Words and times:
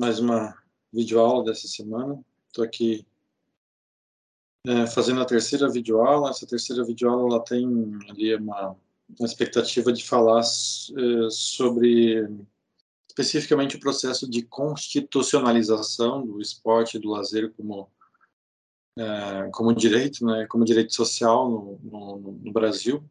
mais 0.00 0.20
uma 0.20 0.56
videoaula 0.92 1.44
dessa 1.44 1.66
semana. 1.66 2.24
Estou 2.46 2.64
aqui 2.64 3.04
é, 4.64 4.86
fazendo 4.86 5.20
a 5.20 5.24
terceira 5.24 5.68
videoaula. 5.68 6.30
Essa 6.30 6.46
terceira 6.46 6.84
videoaula 6.84 7.34
ela 7.34 7.44
tem 7.44 7.66
ali 8.08 8.34
uma, 8.36 8.76
uma 9.18 9.26
expectativa 9.26 9.92
de 9.92 10.04
falar 10.04 10.40
é, 10.40 11.30
sobre 11.30 12.28
especificamente 13.08 13.74
o 13.74 13.80
processo 13.80 14.30
de 14.30 14.42
constitucionalização 14.42 16.24
do 16.24 16.40
esporte 16.40 16.96
e 16.96 17.00
do 17.00 17.10
lazer 17.10 17.52
como 17.56 17.90
é, 18.96 19.50
como 19.52 19.74
direito, 19.74 20.24
né, 20.24 20.46
como 20.48 20.64
direito 20.64 20.94
social 20.94 21.50
no, 21.50 21.80
no, 21.82 22.32
no 22.44 22.52
Brasil 22.52 23.04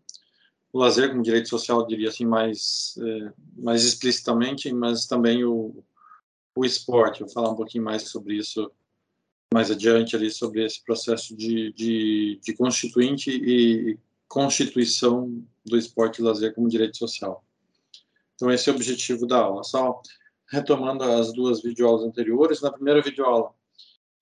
o 0.71 0.79
lazer 0.79 1.09
como 1.09 1.23
direito 1.23 1.49
social, 1.49 1.85
diria 1.87 2.09
assim, 2.09 2.25
mais, 2.25 2.97
é, 3.01 3.33
mais 3.57 3.83
explicitamente, 3.83 4.71
mas 4.71 5.05
também 5.05 5.43
o, 5.43 5.83
o 6.57 6.65
esporte. 6.65 7.21
Vou 7.21 7.29
falar 7.29 7.49
um 7.49 7.55
pouquinho 7.55 7.83
mais 7.83 8.09
sobre 8.09 8.35
isso 8.35 8.71
mais 9.53 9.71
adiante 9.71 10.15
ali, 10.15 10.29
sobre 10.29 10.65
esse 10.65 10.83
processo 10.83 11.35
de, 11.35 11.71
de, 11.71 12.39
de 12.43 12.53
constituinte 12.53 13.31
e 13.31 13.97
constituição 14.27 15.41
do 15.65 15.77
esporte 15.77 16.19
e 16.19 16.21
lazer 16.21 16.53
como 16.53 16.67
direito 16.67 16.97
social. 16.97 17.45
Então, 18.35 18.51
esse 18.51 18.69
é 18.69 18.73
o 18.73 18.75
objetivo 18.75 19.25
da 19.25 19.37
aula. 19.37 19.63
Só 19.63 20.01
retomando 20.51 21.03
as 21.03 21.31
duas 21.31 21.61
videoaulas 21.61 22.03
anteriores, 22.03 22.61
na 22.61 22.71
primeira 22.71 23.01
videoaula 23.01 23.53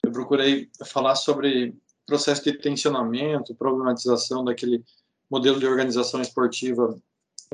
eu 0.05 0.11
procurei 0.11 0.69
falar 0.85 1.15
sobre 1.15 1.75
processo 2.05 2.43
de 2.43 2.53
tensionamento, 2.53 3.55
problematização 3.55 4.43
daquele 4.43 4.83
modelo 5.29 5.59
de 5.59 5.65
organização 5.65 6.21
esportiva, 6.21 6.95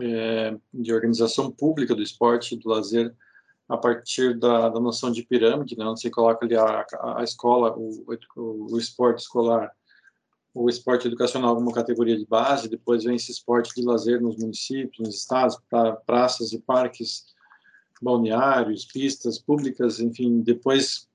é, 0.01 0.57
de 0.73 0.93
organização 0.93 1.49
pública 1.49 1.95
do 1.95 2.03
esporte, 2.03 2.57
do 2.57 2.67
lazer, 2.67 3.15
a 3.71 3.77
partir 3.77 4.37
da, 4.37 4.67
da 4.67 4.79
noção 4.81 5.09
de 5.09 5.23
pirâmide, 5.23 5.77
né, 5.77 5.85
onde 5.85 6.01
você 6.01 6.09
coloca 6.09 6.45
ali 6.45 6.57
a, 6.57 6.85
a 7.15 7.23
escola, 7.23 7.73
o, 7.77 8.05
o, 8.35 8.73
o 8.73 8.77
esporte 8.77 9.19
escolar, 9.19 9.71
o 10.53 10.69
esporte 10.69 11.07
educacional 11.07 11.55
como 11.55 11.71
categoria 11.71 12.17
de 12.17 12.25
base, 12.25 12.67
depois 12.67 13.05
vem 13.05 13.15
esse 13.15 13.31
esporte 13.31 13.73
de 13.73 13.85
lazer 13.85 14.21
nos 14.21 14.35
municípios, 14.35 14.99
nos 14.99 15.15
estados, 15.15 15.57
pra, 15.69 15.93
praças 15.93 16.51
e 16.51 16.59
parques, 16.59 17.23
balneários, 18.01 18.83
pistas 18.83 19.39
públicas, 19.39 20.01
enfim, 20.01 20.41
depois 20.41 21.07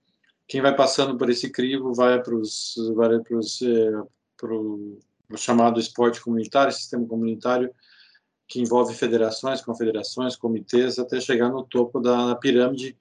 quem 0.49 0.63
vai 0.63 0.75
passando 0.75 1.19
por 1.19 1.29
esse 1.29 1.51
crivo 1.51 1.93
vai 1.93 2.23
para 2.23 2.35
os 2.35 2.75
vai 2.95 3.19
para 3.19 3.39
pro, 4.39 4.99
o 5.31 5.37
chamado 5.37 5.79
esporte 5.79 6.23
comunitário, 6.23 6.73
sistema 6.73 7.07
comunitário, 7.07 7.71
que 8.49 8.61
envolve 8.61 8.95
federações, 8.95 9.61
confederações, 9.61 10.37
comitês, 10.37 10.99
até 10.99 11.21
chegar 11.21 11.49
no 11.51 11.65
topo 11.65 12.01
da 12.01 12.35
pirâmide, 12.37 12.97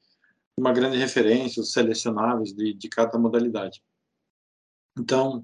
uma 0.58 0.74
grande 0.74 0.98
referência, 0.98 1.62
os 1.62 1.72
selecionáveis 1.72 2.54
de, 2.54 2.74
de 2.74 2.90
cada 2.90 3.18
modalidade. 3.18 3.84
Então, 4.98 5.44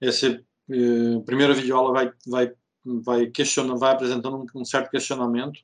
esse 0.00 0.44
eh, 0.70 1.20
primeiro 1.24 1.54
vídeo 1.54 1.76
aula 1.76 1.92
vai 1.92 2.12
vai 2.26 2.54
vai 2.84 3.26
questionando, 3.26 3.78
vai 3.78 3.92
apresentando 3.92 4.36
um, 4.36 4.60
um, 4.60 4.64
certo 4.64 4.90
questionamento 4.90 5.60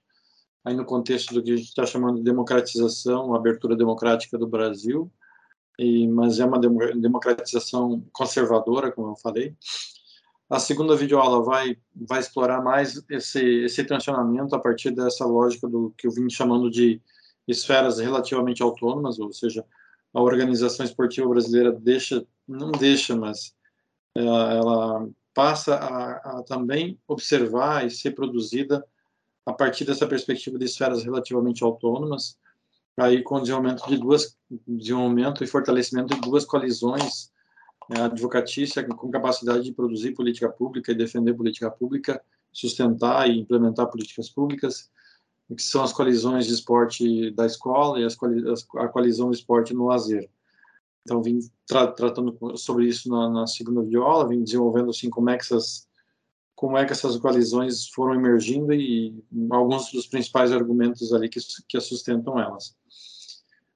aí 0.64 0.74
no 0.74 0.84
contexto 0.84 1.32
do 1.34 1.42
que 1.42 1.52
a 1.52 1.56
gente 1.56 1.68
está 1.68 1.86
chamando 1.86 2.16
de 2.16 2.24
democratização, 2.24 3.34
abertura 3.34 3.76
democrática 3.76 4.36
do 4.36 4.46
Brasil, 4.46 5.10
e, 5.78 6.06
mas 6.08 6.40
é 6.40 6.44
uma 6.44 6.58
democratização 6.58 8.04
conservadora, 8.12 8.92
como 8.92 9.08
eu 9.10 9.16
falei, 9.16 9.56
a 10.52 10.58
segunda 10.58 10.94
videoaula 10.94 11.42
vai, 11.42 11.78
vai 11.96 12.20
explorar 12.20 12.62
mais 12.62 13.02
esse, 13.08 13.42
esse 13.64 13.82
tensionamento 13.84 14.54
a 14.54 14.58
partir 14.58 14.90
dessa 14.90 15.24
lógica 15.24 15.66
do 15.66 15.94
que 15.96 16.06
eu 16.06 16.10
vim 16.10 16.28
chamando 16.28 16.70
de 16.70 17.00
esferas 17.48 17.98
relativamente 17.98 18.62
autônomas, 18.62 19.18
ou 19.18 19.32
seja, 19.32 19.64
a 20.12 20.20
organização 20.20 20.84
esportiva 20.84 21.26
brasileira 21.26 21.72
deixa, 21.72 22.26
não 22.46 22.70
deixa, 22.70 23.16
mas 23.16 23.54
ela, 24.14 24.52
ela 24.52 25.08
passa 25.32 25.74
a, 25.74 26.16
a, 26.16 26.42
também 26.42 27.00
observar 27.08 27.86
e 27.86 27.90
ser 27.90 28.10
produzida 28.10 28.86
a 29.46 29.54
partir 29.54 29.86
dessa 29.86 30.06
perspectiva 30.06 30.58
de 30.58 30.66
esferas 30.66 31.02
relativamente 31.02 31.64
autônomas, 31.64 32.36
aí 32.98 33.22
com 33.22 33.40
desenvolvimento 33.40 33.88
de 33.88 33.96
duas, 33.96 34.36
desenvolvimento 34.68 35.42
e 35.42 35.46
fortalecimento 35.46 36.14
de 36.14 36.20
duas 36.20 36.44
coalizões 36.44 37.31
é, 37.31 37.31
advocatícia 38.00 38.84
com 38.84 39.10
capacidade 39.10 39.64
de 39.64 39.72
produzir 39.72 40.12
política 40.12 40.48
pública 40.48 40.92
e 40.92 40.94
defender 40.94 41.34
política 41.34 41.70
pública, 41.70 42.22
sustentar 42.52 43.28
e 43.28 43.38
implementar 43.38 43.88
políticas 43.88 44.28
públicas, 44.28 44.90
que 45.54 45.62
são 45.62 45.82
as 45.82 45.92
coalizões 45.92 46.46
de 46.46 46.54
esporte 46.54 47.30
da 47.32 47.46
escola 47.46 48.00
e 48.00 48.04
as, 48.04 48.16
a 48.76 48.88
coalizão 48.88 49.28
do 49.28 49.34
esporte 49.34 49.74
no 49.74 49.86
lazer. 49.86 50.30
Então, 51.02 51.22
vim 51.22 51.40
tra 51.66 51.88
tratando 51.88 52.56
sobre 52.56 52.86
isso 52.86 53.08
na, 53.08 53.28
na 53.28 53.46
segunda 53.46 53.82
videoaula, 53.82 54.28
vim 54.28 54.42
desenvolvendo 54.42 54.90
assim 54.90 55.10
como 55.10 55.30
é 55.30 55.36
que 55.36 55.42
essas 55.42 55.88
como 56.54 56.78
é 56.78 56.84
que 56.84 56.92
essas 56.92 57.16
coalizões 57.16 57.88
foram 57.88 58.14
emergindo 58.14 58.72
e 58.72 59.20
alguns 59.50 59.90
dos 59.90 60.06
principais 60.06 60.52
argumentos 60.52 61.12
ali 61.12 61.28
que, 61.28 61.40
que 61.68 61.80
sustentam 61.80 62.38
elas. 62.38 62.76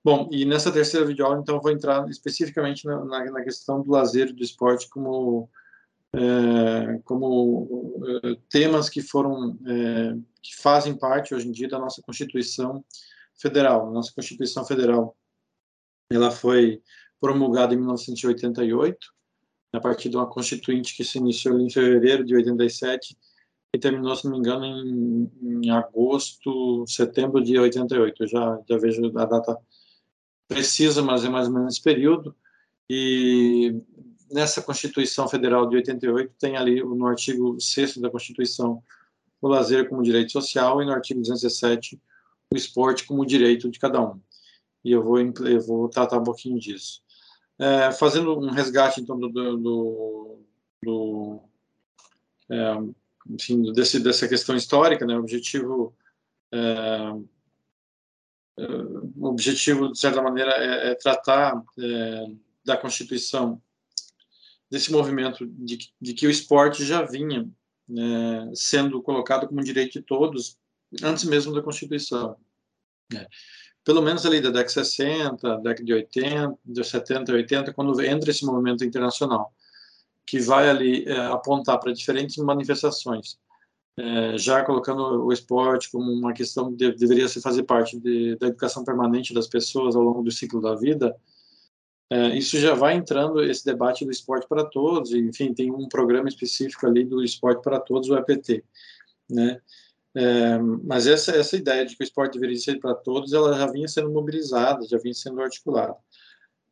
Bom, 0.07 0.29
e 0.31 0.45
nessa 0.45 0.71
terceira 0.71 1.05
videoaula, 1.05 1.41
então, 1.41 1.61
vou 1.61 1.73
entrar 1.73 2.09
especificamente 2.09 2.87
na, 2.87 3.05
na, 3.05 3.25
na 3.25 3.43
questão 3.43 3.83
do 3.83 3.91
lazer 3.91 4.29
e 4.29 4.33
do 4.33 4.41
esporte 4.41 4.89
como, 4.89 5.51
é, 6.13 7.01
como 7.03 7.99
é, 8.23 8.37
temas 8.49 8.89
que 8.89 9.03
foram, 9.03 9.59
é, 9.67 10.17
que 10.41 10.55
fazem 10.63 10.97
parte, 10.97 11.35
hoje 11.35 11.49
em 11.49 11.51
dia, 11.51 11.67
da 11.67 11.81
nossa 11.81 12.01
Constituição 12.03 12.85
Federal. 13.35 13.91
Nossa 13.91 14.13
Constituição 14.15 14.65
Federal, 14.65 15.17
ela 16.09 16.31
foi 16.31 16.81
promulgada 17.21 17.75
em 17.75 17.79
1988, 17.79 18.97
a 19.73 19.81
partir 19.81 20.09
de 20.09 20.17
uma 20.17 20.31
constituinte 20.31 20.97
que 20.97 21.03
se 21.03 21.19
iniciou 21.19 21.59
em 21.59 21.69
fevereiro 21.69 22.25
de 22.25 22.33
87 22.33 23.19
e 23.75 23.79
terminou, 23.81 24.15
se 24.15 24.27
não 24.27 24.35
me 24.35 24.39
engano, 24.39 24.65
em, 24.65 25.33
em 25.43 25.71
agosto, 25.71 26.85
setembro 26.87 27.43
de 27.43 27.59
88. 27.59 28.23
Eu 28.23 28.29
já, 28.29 28.61
já 28.69 28.79
vejo 28.79 29.07
a 29.19 29.25
data 29.25 29.59
precisa, 30.49 31.03
mas 31.03 31.25
é 31.25 31.29
mais 31.29 31.49
ou 31.49 31.55
menos 31.55 31.75
esse 31.75 31.83
período. 31.83 32.35
E 32.89 33.75
nessa 34.31 34.63
Constituição 34.63 35.29
Federal 35.29 35.69
de 35.69 35.77
88 35.77 36.35
tem 36.39 36.57
ali 36.57 36.83
no 36.83 37.07
artigo 37.07 37.61
6 37.61 37.99
da 37.99 38.11
Constituição 38.11 38.83
o 39.41 39.49
lazer 39.49 39.89
como 39.89 40.03
direito 40.03 40.33
social 40.33 40.83
e 40.83 40.87
no 40.87 40.93
artigo 40.93 41.21
217 41.21 42.01
o 42.53 42.57
esporte 42.57 43.05
como 43.07 43.27
direito 43.27 43.71
de 43.71 43.79
cada 43.79 44.01
um. 44.01 44.21
E 44.85 44.93
eu 44.93 45.03
vou, 45.03 45.19
eu 45.19 45.61
vou 45.61 45.89
tratar 45.89 46.19
um 46.19 46.25
pouquinho 46.25 46.59
disso. 46.59 47.03
É, 47.59 47.91
fazendo 47.93 48.39
um 48.39 48.51
resgate, 48.51 49.01
então, 49.01 49.19
do, 49.19 49.29
do, 49.29 50.39
do 50.83 51.41
é, 52.51 52.77
enfim, 53.29 53.73
desse, 53.73 53.99
dessa 53.99 54.29
questão 54.29 54.55
histórica, 54.55 55.05
né, 55.05 55.17
o 55.17 55.21
objetivo 55.21 55.95
é, 56.53 57.13
o 58.59 59.27
objetivo, 59.29 59.93
de 59.93 59.99
certa 59.99 60.23
maneira, 60.23 60.53
é, 60.53 60.91
é 60.91 60.95
tratar 60.95 61.63
é, 61.79 62.27
da 62.65 62.77
Constituição, 62.77 63.61
desse 64.71 64.91
movimento 64.91 65.47
de, 65.47 65.93
de, 66.01 66.15
que 66.15 66.27
o 66.27 66.31
esporte 66.31 66.85
já 66.85 67.03
vinha 67.03 67.49
né, 67.89 68.51
sendo 68.55 69.01
colocado 69.03 69.47
como 69.47 69.63
direito 69.63 69.93
de 69.93 70.03
todos 70.03 70.59
antes 71.03 71.25
mesmo 71.25 71.55
da 71.55 71.63
Constituição. 71.63 72.37
Né. 73.13 73.27
Pelo 73.85 74.03
menos 74.03 74.27
ali 74.27 74.41
da 74.41 74.49
década 74.49 74.67
de 74.67 74.73
60, 74.73 75.57
década 75.59 75.85
de 75.85 75.93
80, 75.93 76.59
de 76.65 76.85
70 76.85 77.31
e 77.31 77.35
80, 77.35 77.73
quando 77.73 78.03
entra 78.03 78.31
esse 78.31 78.45
movimento 78.45 78.85
internacional, 78.85 79.55
que 80.27 80.41
vai 80.41 80.69
ali 80.69 81.05
é, 81.05 81.17
apontar 81.27 81.79
para 81.79 81.93
diferentes 81.93 82.37
manifestações 82.39 83.39
é, 83.99 84.37
já 84.37 84.63
colocando 84.63 85.25
o 85.25 85.33
esporte 85.33 85.91
como 85.91 86.13
uma 86.13 86.33
questão 86.33 86.71
que 86.71 86.93
deveria 86.93 87.29
se 87.29 87.41
fazer 87.41 87.63
parte 87.63 87.99
de, 87.99 88.37
da 88.37 88.49
educação 88.49 88.85
permanente 88.85 89.33
das 89.33 89.47
pessoas 89.47 89.97
ao 89.97 90.03
longo 90.03 90.23
do 90.23 90.31
ciclo 90.31 90.61
da 90.61 90.75
vida, 90.75 91.17
é, 92.11 92.37
isso 92.37 92.59
já 92.59 92.75
vai 92.75 92.95
entrando 92.95 93.43
esse 93.43 93.65
debate 93.65 94.05
do 94.05 94.11
esporte 94.13 94.47
para 94.47 94.65
todos, 94.65 95.13
enfim, 95.13 95.53
tem 95.53 95.73
um 95.73 95.89
programa 95.89 96.29
específico 96.29 96.87
ali 96.87 97.05
do 97.05 97.23
esporte 97.25 97.63
para 97.63 97.81
todos, 97.81 98.09
o 98.09 98.17
EPT, 98.17 98.63
né? 99.29 99.61
É, 100.15 100.59
mas 100.59 101.07
essa, 101.07 101.33
essa 101.33 101.57
ideia 101.57 101.85
de 101.85 101.95
que 101.97 102.03
o 102.03 102.05
esporte 102.05 102.35
deveria 102.35 102.57
ser 102.59 102.79
para 102.79 102.95
todos, 102.95 103.33
ela 103.33 103.57
já 103.59 103.67
vinha 103.67 103.89
sendo 103.89 104.11
mobilizada, 104.11 104.87
já 104.87 104.97
vinha 104.99 105.13
sendo 105.13 105.43
articulada. 105.43 105.97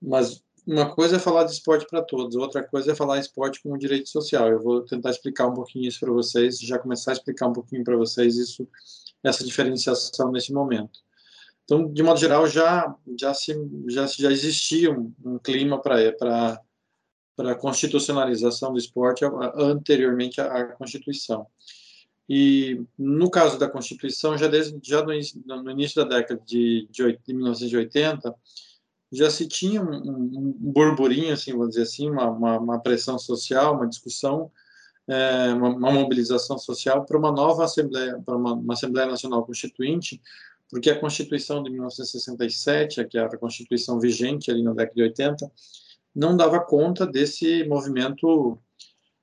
Mas 0.01 0.44
uma 0.67 0.95
coisa 0.95 1.17
é 1.17 1.19
falar 1.19 1.45
de 1.45 1.53
esporte 1.53 1.87
para 1.89 2.03
todos, 2.03 2.37
outra 2.37 2.63
coisa 2.63 2.93
é 2.93 2.95
falar 2.95 3.19
esporte 3.19 3.63
como 3.63 3.79
direito 3.79 4.09
social. 4.09 4.49
Eu 4.49 4.61
vou 4.61 4.83
tentar 4.83 5.11
explicar 5.11 5.47
um 5.47 5.55
pouquinho 5.55 5.89
isso 5.89 6.01
para 6.01 6.13
vocês, 6.13 6.59
já 6.59 6.79
começar 6.79 7.13
a 7.13 7.15
explicar 7.15 7.49
um 7.49 7.53
pouquinho 7.53 7.85
para 7.85 7.97
vocês 7.97 8.37
isso, 8.37 8.67
essa 9.23 9.45
diferenciação 9.45 10.33
nesse 10.33 10.53
momento. 10.53 11.01
Então, 11.65 11.91
de 11.91 12.03
modo 12.03 12.19
geral, 12.21 12.47
já 12.47 12.95
já 13.19 13.35
se 13.35 13.55
já 13.89 14.07
já 14.07 14.31
existia 14.31 14.91
um, 14.91 15.13
um 15.25 15.39
clima 15.39 15.81
para 15.81 16.13
para 16.13 16.61
para 17.37 17.53
a 17.53 17.57
constitucionalização 17.57 18.73
do 18.73 18.79
esporte 18.79 19.25
anteriormente 19.57 20.41
à, 20.41 20.47
à 20.47 20.65
Constituição. 20.67 21.47
E 22.29 22.81
no 22.99 23.29
caso 23.31 23.59
da 23.59 23.69
Constituição, 23.69 24.39
já 24.39 24.47
desde 24.47 24.79
já 24.83 25.03
no, 25.03 25.13
no 25.63 25.71
início 25.71 25.97
da 25.97 26.17
década 26.17 26.41
de, 26.47 26.89
de, 26.91 27.19
de 27.27 27.35
1980 27.35 28.35
já 29.15 29.31
se 29.31 29.47
tinha 29.47 29.83
um, 29.83 29.95
um, 29.95 30.55
burburinho, 30.59 31.33
assim, 31.33 31.53
vamos 31.53 31.71
dizer 31.71 31.83
assim, 31.83 32.11
uma, 32.11 32.29
uma, 32.31 32.59
uma 32.59 32.81
pressão 32.81 33.19
social, 33.19 33.75
uma 33.75 33.87
discussão, 33.87 34.51
é, 35.07 35.53
uma, 35.53 35.69
uma, 35.69 35.93
mobilização 35.93 36.59
social 36.59 37.05
para 37.05 37.19
uma 37.19 37.31
nova 37.31 37.65
Assembleia, 37.65 38.21
para 38.25 38.37
uma, 38.37 38.55
uma, 38.55 38.75
Assembleia 38.75 39.09
Nacional 39.09 39.45
Constituinte, 39.45 40.21
porque 40.71 40.91
a 40.91 40.99
Constituição 40.99 41.63
de 41.63 41.71
1967, 41.71 43.05
que 43.05 43.19
era 43.19 43.29
a 43.29 43.39
Constituição 43.39 44.01
vigente 44.01 44.51
ali 44.51 44.63
na 44.63 44.73
década 44.73 44.95
de 44.97 45.03
80, 45.03 45.53
não 46.15 46.37
dava 46.37 46.61
conta 46.61 47.07
desse 47.07 47.65
movimento, 47.65 48.59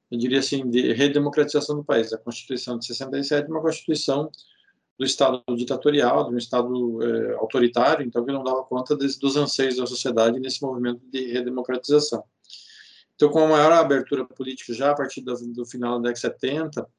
eu 0.10 0.18
diria 0.18 0.40
assim, 0.40 0.70
de 0.70 0.94
redemocratização 0.94 1.76
do 1.76 1.84
país. 1.84 2.14
A 2.14 2.18
Constituição 2.18 2.78
de 2.78 2.86
67 2.86 3.48
é 3.48 3.50
uma 3.50 3.62
Constituição 3.62 4.30
do 5.02 5.06
Estado 5.06 5.44
ditatorial, 5.56 6.30
de 6.30 6.36
um 6.36 6.38
Estado 6.38 7.02
é, 7.02 7.34
autoritário, 7.34 8.06
então 8.06 8.24
que 8.24 8.32
não 8.32 8.44
dava 8.44 8.64
conta 8.64 8.96
desse, 8.96 9.20
dos 9.20 9.36
anseios 9.36 9.78
da 9.78 9.88
sociedade 9.88 10.40
nesse 10.40 10.62
movimento 10.62 11.02
de 11.12 11.26
redemocratização. 11.26 12.24
Então, 13.16 13.32
com 13.32 13.40
a 13.40 13.48
maior 13.48 13.72
abertura 13.72 14.24
política 14.24 14.76
já 14.76 14.92
a 14.92 14.96
partir 14.96 15.22
do, 15.22 15.34
do 15.54 15.66
final 15.66 16.00
da 16.00 16.10
década 16.10 16.14
de 16.14 16.20
70 16.20 16.90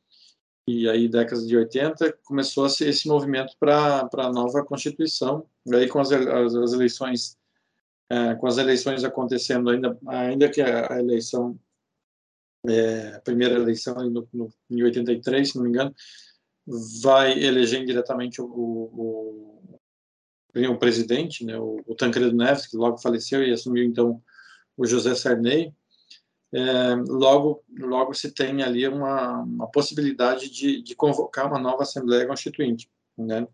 e 0.66 0.88
aí 0.88 1.08
décadas 1.08 1.46
de 1.46 1.56
80, 1.56 2.12
começou 2.24 2.66
esse 2.66 3.06
movimento 3.06 3.54
para 3.56 4.08
a 4.12 4.32
nova 4.32 4.64
Constituição, 4.64 5.46
aí 5.72 5.86
com 5.88 6.00
as, 6.00 6.10
as, 6.10 6.56
as 6.56 6.72
eleições 6.72 7.38
é, 8.10 8.34
com 8.34 8.48
as 8.48 8.58
eleições 8.58 9.04
acontecendo 9.04 9.70
ainda 9.70 9.96
ainda 10.08 10.50
que 10.50 10.60
a, 10.60 10.92
a 10.92 10.98
eleição 10.98 11.56
é, 12.66 13.14
a 13.14 13.20
primeira 13.20 13.54
eleição 13.54 13.94
no, 13.94 14.28
no, 14.32 14.52
em 14.68 14.82
83, 14.82 15.48
se 15.48 15.56
não 15.56 15.62
me 15.62 15.70
engano, 15.70 15.94
vai 16.66 17.38
eleger 17.42 17.82
indiretamente 17.82 18.40
o, 18.40 18.46
o, 18.46 19.70
o 20.54 20.78
presidente, 20.78 21.44
né, 21.44 21.58
o, 21.58 21.80
o, 21.86 21.94
Tancredo 21.94 22.34
Neves, 22.34 22.66
que 22.66 22.76
logo 22.76 22.98
faleceu 22.98 23.42
e 23.42 23.52
assumiu 23.52 23.84
então 23.84 24.22
o 24.76 24.86
José 24.86 25.14
Sarney. 25.14 25.72
É, 26.54 26.94
logo, 27.08 27.64
logo 27.78 28.12
se 28.12 28.30
tem 28.30 28.62
ali 28.62 28.86
uma, 28.86 29.40
uma 29.40 29.70
possibilidade 29.70 30.50
de, 30.50 30.82
de 30.82 30.94
convocar 30.94 31.46
uma 31.46 31.58
nova 31.58 31.82
Assembleia 31.82 32.26
Constituinte. 32.26 32.90
Né? 33.16 33.46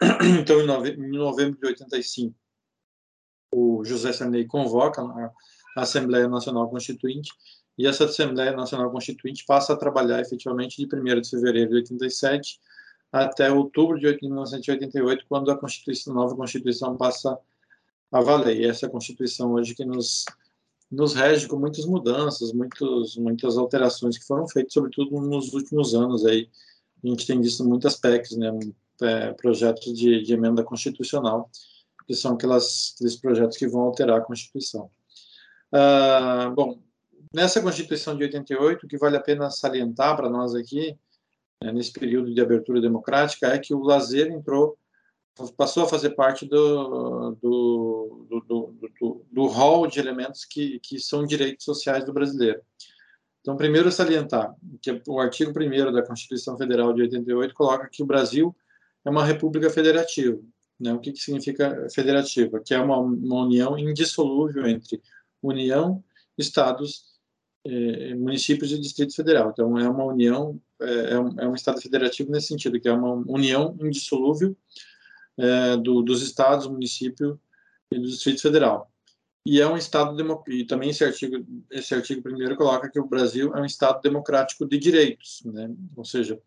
Então, 0.40 0.60
em, 0.60 0.66
nove, 0.66 0.90
em 0.90 1.10
novembro 1.12 1.60
de 1.60 1.66
85, 1.68 2.34
o 3.54 3.84
José 3.84 4.12
Sarney 4.12 4.46
convoca 4.46 5.00
a 5.00 5.32
Assembleia 5.76 6.26
Nacional 6.26 6.68
Constituinte 6.68 7.30
e 7.78 7.86
essa 7.86 8.04
Assembleia 8.04 8.52
Nacional 8.52 8.90
Constituinte 8.90 9.44
passa 9.46 9.72
a 9.72 9.76
trabalhar 9.76 10.20
efetivamente 10.20 10.76
de 10.76 10.94
1 10.94 11.20
de 11.20 11.30
fevereiro 11.30 11.70
de 11.70 11.76
87 11.76 12.60
até 13.10 13.50
outubro 13.50 13.98
de 13.98 14.06
1988, 14.06 15.24
quando 15.28 15.50
a 15.50 15.56
Constituição, 15.56 16.14
nova 16.14 16.34
Constituição 16.34 16.96
passa 16.96 17.38
a 18.10 18.20
valer. 18.20 18.58
E 18.58 18.66
essa 18.66 18.88
Constituição 18.88 19.52
hoje 19.52 19.74
que 19.74 19.84
nos 19.84 20.24
nos 20.92 21.14
rege 21.14 21.48
com 21.48 21.56
muitas 21.56 21.86
mudanças, 21.86 22.52
muitos, 22.52 23.16
muitas 23.16 23.56
alterações 23.56 24.18
que 24.18 24.26
foram 24.26 24.46
feitas, 24.46 24.74
sobretudo 24.74 25.18
nos 25.22 25.54
últimos 25.54 25.94
anos. 25.94 26.26
Aí 26.26 26.50
a 27.02 27.08
gente 27.08 27.26
tem 27.26 27.40
visto 27.40 27.64
muitas 27.64 27.96
PECs, 27.96 28.36
né, 28.36 28.50
é, 29.00 29.32
projetos 29.32 29.98
de, 29.98 30.22
de, 30.22 30.34
emenda 30.34 30.62
constitucional, 30.62 31.50
que 32.06 32.14
são 32.14 32.34
aquelas, 32.34 32.92
aqueles 32.94 33.16
projetos 33.16 33.56
que 33.56 33.66
vão 33.66 33.80
alterar 33.80 34.18
a 34.18 34.20
Constituição. 34.20 34.90
Ah, 35.72 36.52
bom, 36.54 36.78
Nessa 37.34 37.62
Constituição 37.62 38.16
de 38.16 38.24
88, 38.24 38.84
o 38.84 38.88
que 38.88 38.98
vale 38.98 39.16
a 39.16 39.20
pena 39.20 39.50
salientar 39.50 40.16
para 40.16 40.28
nós 40.28 40.54
aqui, 40.54 40.96
né, 41.62 41.72
nesse 41.72 41.92
período 41.92 42.32
de 42.32 42.40
abertura 42.40 42.80
democrática, 42.80 43.46
é 43.46 43.58
que 43.58 43.72
o 43.72 43.82
lazer 43.82 44.30
entrou, 44.30 44.76
passou 45.56 45.84
a 45.84 45.88
fazer 45.88 46.10
parte 46.10 46.46
do, 46.46 47.30
do, 47.40 48.26
do, 48.28 48.74
do, 49.00 49.26
do 49.30 49.46
hall 49.46 49.86
de 49.86 49.98
elementos 49.98 50.44
que, 50.44 50.78
que 50.80 50.98
são 50.98 51.24
direitos 51.24 51.64
sociais 51.64 52.04
do 52.04 52.12
brasileiro. 52.12 52.60
Então, 53.40 53.56
primeiro 53.56 53.90
salientar 53.90 54.54
que 54.80 55.02
o 55.08 55.18
artigo 55.18 55.52
1 55.58 55.90
da 55.90 56.06
Constituição 56.06 56.56
Federal 56.58 56.92
de 56.92 57.02
88 57.02 57.54
coloca 57.54 57.88
que 57.90 58.02
o 58.02 58.06
Brasil 58.06 58.54
é 59.04 59.10
uma 59.10 59.24
república 59.24 59.70
federativa. 59.70 60.38
Né? 60.78 60.92
O 60.92 61.00
que, 61.00 61.12
que 61.12 61.18
significa 61.18 61.88
federativa? 61.92 62.60
Que 62.60 62.74
é 62.74 62.78
uma, 62.78 62.98
uma 62.98 63.42
união 63.42 63.76
indissolúvel 63.78 64.66
entre 64.66 65.00
União, 65.42 66.04
Estados 66.38 67.11
é, 67.64 68.14
municípios 68.14 68.72
e 68.72 68.78
Distrito 68.78 69.14
Federal. 69.14 69.50
Então, 69.50 69.78
é 69.78 69.88
uma 69.88 70.04
união, 70.04 70.60
é, 70.80 71.12
é, 71.12 71.18
um, 71.18 71.40
é, 71.40 71.48
um, 71.48 71.54
Estado 71.54 71.80
federativo 71.80 72.30
nesse 72.30 72.48
sentido, 72.48 72.80
que 72.80 72.88
é 72.88 72.92
uma 72.92 73.14
união 73.26 73.76
indissolúvel 73.80 74.56
é, 75.38 75.76
do, 75.76 76.02
dos 76.02 76.22
estados, 76.22 76.66
município 76.66 77.40
e 77.90 77.98
do 77.98 78.06
Distrito 78.06 78.42
Federal. 78.42 78.90
E 79.44 79.60
é 79.60 79.66
um 79.66 79.76
Estado 79.76 80.16
e 80.48 80.64
também 80.64 80.90
esse 80.90 81.04
artigo, 81.04 81.44
esse 81.70 81.94
artigo 81.94 82.22
primeiro 82.22 82.56
coloca 82.56 82.88
que 82.88 83.00
o 83.00 83.06
Brasil 83.06 83.52
é 83.54 83.60
um 83.60 83.64
Estado 83.64 84.00
democrático 84.00 84.64
de 84.66 84.78
direitos, 84.78 85.42
né? 85.44 85.68
Ou 85.96 86.04
seja, 86.04 86.40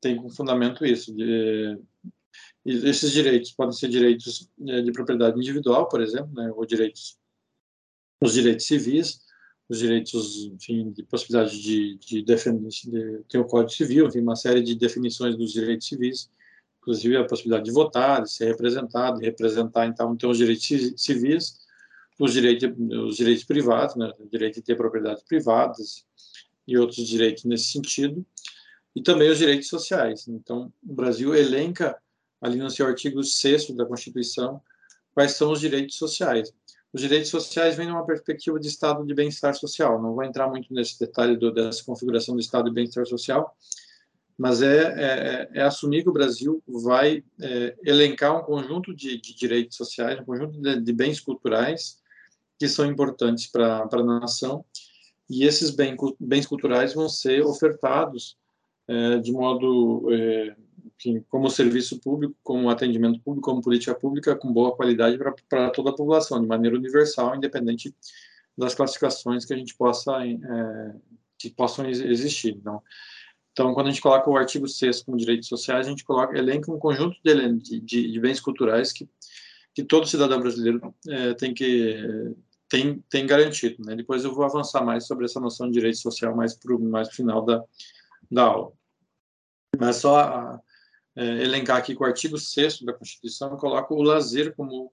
tem 0.00 0.16
como 0.16 0.30
fundamento 0.30 0.84
isso. 0.84 1.14
De, 1.14 1.78
esses 2.64 3.12
direitos 3.12 3.52
podem 3.52 3.72
ser 3.72 3.88
direitos 3.88 4.50
é, 4.66 4.82
de 4.82 4.90
propriedade 4.90 5.38
individual, 5.38 5.88
por 5.88 6.02
exemplo, 6.02 6.32
né? 6.34 6.50
Ou 6.56 6.66
direitos, 6.66 7.16
os 8.20 8.32
direitos 8.32 8.66
civis, 8.66 9.23
os 9.68 9.78
direitos, 9.78 10.44
enfim, 10.44 10.90
de 10.90 11.02
possibilidade 11.04 11.60
de, 11.60 11.96
de 11.96 12.22
defender, 12.22 12.68
de, 12.68 13.24
tem 13.28 13.40
o 13.40 13.46
Código 13.46 13.70
Civil, 13.70 14.08
tem 14.08 14.22
uma 14.22 14.36
série 14.36 14.62
de 14.62 14.74
definições 14.74 15.36
dos 15.36 15.52
direitos 15.52 15.86
civis, 15.86 16.30
inclusive 16.80 17.16
a 17.16 17.24
possibilidade 17.24 17.64
de 17.64 17.72
votar, 17.72 18.22
de 18.22 18.30
ser 18.30 18.46
representado, 18.46 19.18
de 19.18 19.24
representar, 19.24 19.86
então, 19.86 20.14
tem 20.16 20.28
os 20.28 20.36
direitos 20.36 20.66
civis, 20.96 21.60
os 22.18 22.32
direitos, 22.32 22.70
os 23.06 23.16
direitos 23.16 23.44
privados, 23.44 23.96
né, 23.96 24.12
o 24.18 24.28
direito 24.28 24.56
de 24.56 24.62
ter 24.62 24.76
propriedades 24.76 25.24
privadas 25.24 26.04
e 26.66 26.76
outros 26.76 27.06
direitos 27.08 27.44
nesse 27.44 27.72
sentido, 27.72 28.24
e 28.94 29.02
também 29.02 29.30
os 29.30 29.38
direitos 29.38 29.68
sociais. 29.68 30.28
Então, 30.28 30.72
o 30.86 30.94
Brasil 30.94 31.34
elenca 31.34 31.98
ali 32.40 32.58
no 32.58 32.70
seu 32.70 32.86
artigo 32.86 33.22
6 33.24 33.70
da 33.70 33.86
Constituição 33.86 34.60
quais 35.14 35.32
são 35.32 35.52
os 35.52 35.60
direitos 35.60 35.96
sociais 35.96 36.52
os 36.94 37.00
direitos 37.00 37.28
sociais 37.28 37.76
vêm 37.76 37.88
numa 37.88 38.06
perspectiva 38.06 38.58
de 38.60 38.68
estado 38.68 39.04
de 39.04 39.12
bem-estar 39.12 39.52
social. 39.56 40.00
Não 40.00 40.14
vou 40.14 40.22
entrar 40.22 40.48
muito 40.48 40.72
nesse 40.72 40.96
detalhe 40.96 41.36
do, 41.36 41.50
dessa 41.52 41.82
configuração 41.82 42.36
do 42.36 42.40
estado 42.40 42.66
de 42.66 42.74
bem-estar 42.74 43.04
social, 43.04 43.56
mas 44.38 44.62
é, 44.62 44.94
é, 44.96 45.48
é, 45.54 45.62
assumir 45.62 46.04
que 46.04 46.08
o 46.08 46.12
Brasil 46.12 46.62
vai 46.68 47.24
é, 47.42 47.76
elencar 47.84 48.38
um 48.38 48.44
conjunto 48.44 48.94
de, 48.94 49.20
de, 49.20 49.34
direitos 49.34 49.76
sociais, 49.76 50.20
um 50.20 50.24
conjunto 50.24 50.56
de, 50.60 50.80
de 50.80 50.92
bens 50.92 51.18
culturais 51.18 52.00
que 52.60 52.68
são 52.68 52.86
importantes 52.86 53.48
para 53.48 53.88
a 53.90 54.02
nação, 54.04 54.64
e 55.28 55.42
esses 55.42 55.70
bem, 55.70 55.96
bens 56.20 56.46
culturais 56.46 56.94
vão 56.94 57.08
ser 57.08 57.44
ofertados 57.44 58.36
é, 58.86 59.18
de 59.18 59.32
modo 59.32 60.12
é, 60.12 60.54
enfim, 60.96 61.24
como 61.28 61.50
serviço 61.50 62.00
público, 62.00 62.34
como 62.42 62.70
atendimento 62.70 63.20
público, 63.20 63.48
como 63.48 63.62
política 63.62 63.94
pública 63.94 64.36
com 64.36 64.52
boa 64.52 64.74
qualidade 64.74 65.18
para 65.48 65.70
toda 65.70 65.90
a 65.90 65.94
população, 65.94 66.40
de 66.40 66.46
maneira 66.46 66.76
universal, 66.76 67.34
independente 67.34 67.94
das 68.56 68.74
classificações 68.74 69.44
que 69.44 69.52
a 69.52 69.56
gente 69.56 69.74
possa 69.74 70.24
é, 70.24 70.94
que 71.38 71.50
possam 71.50 71.86
existir. 71.86 72.56
Então, 72.56 72.82
então, 73.52 73.74
quando 73.74 73.86
a 73.86 73.90
gente 73.90 74.02
coloca 74.02 74.28
o 74.28 74.36
artigo 74.36 74.66
6 74.66 75.02
como 75.02 75.16
direitos 75.16 75.48
sociais, 75.48 75.86
a 75.86 75.90
gente 75.90 76.04
coloca 76.04 76.36
elenca 76.36 76.72
um 76.72 76.78
conjunto 76.78 77.16
de, 77.24 77.80
de, 77.80 78.10
de 78.10 78.20
bens 78.20 78.40
culturais 78.40 78.92
que 78.92 79.08
que 79.74 79.82
todo 79.82 80.06
cidadão 80.06 80.40
brasileiro 80.40 80.94
é, 81.08 81.34
tem 81.34 81.52
que 81.52 82.32
tem, 82.68 83.04
tem 83.10 83.26
garantido. 83.26 83.84
Né? 83.84 83.96
Depois 83.96 84.24
eu 84.24 84.32
vou 84.32 84.44
avançar 84.44 84.84
mais 84.84 85.06
sobre 85.06 85.24
essa 85.24 85.40
noção 85.40 85.66
de 85.66 85.74
direito 85.74 85.98
social 85.98 86.34
mais 86.34 86.54
para 86.54 86.74
o 86.74 86.80
mais 86.80 87.12
final 87.12 87.44
da, 87.44 87.62
da 88.30 88.44
aula. 88.44 88.72
Mas 89.78 89.96
só 89.96 90.18
a, 90.18 90.60
elencar 91.16 91.76
aqui 91.76 91.94
que 91.94 92.02
o 92.02 92.06
artigo 92.06 92.38
6 92.38 92.82
da 92.82 92.92
Constituição 92.92 93.56
coloca 93.56 93.94
o 93.94 94.02
lazer 94.02 94.54
como, 94.54 94.92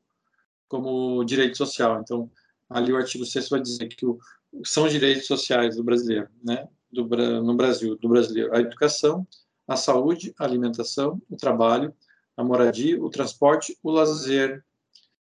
como 0.68 1.24
direito 1.24 1.58
social. 1.58 2.00
Então, 2.00 2.30
ali 2.70 2.94
o 2.94 2.98
artigo 2.98 3.26
6 3.26 3.50
vai 3.50 3.62
dizer 3.62 3.88
que 3.88 4.06
o, 4.06 4.20
são 4.64 4.86
os 4.86 4.92
direitos 4.92 5.28
sociais 5.28 5.76
do 5.76 5.84
brasileiro, 5.84 6.30
né? 6.44 6.68
Do, 6.92 7.06
no 7.42 7.56
Brasil, 7.56 7.96
do 7.96 8.10
brasileiro, 8.10 8.54
a 8.54 8.60
educação, 8.60 9.26
a 9.68 9.78
saúde, 9.78 10.34
a 10.38 10.44
alimentação, 10.44 11.22
o 11.30 11.38
trabalho, 11.38 11.96
a 12.36 12.44
moradia, 12.44 13.02
o 13.02 13.10
transporte, 13.10 13.78
o 13.82 13.90
lazer, 13.90 14.64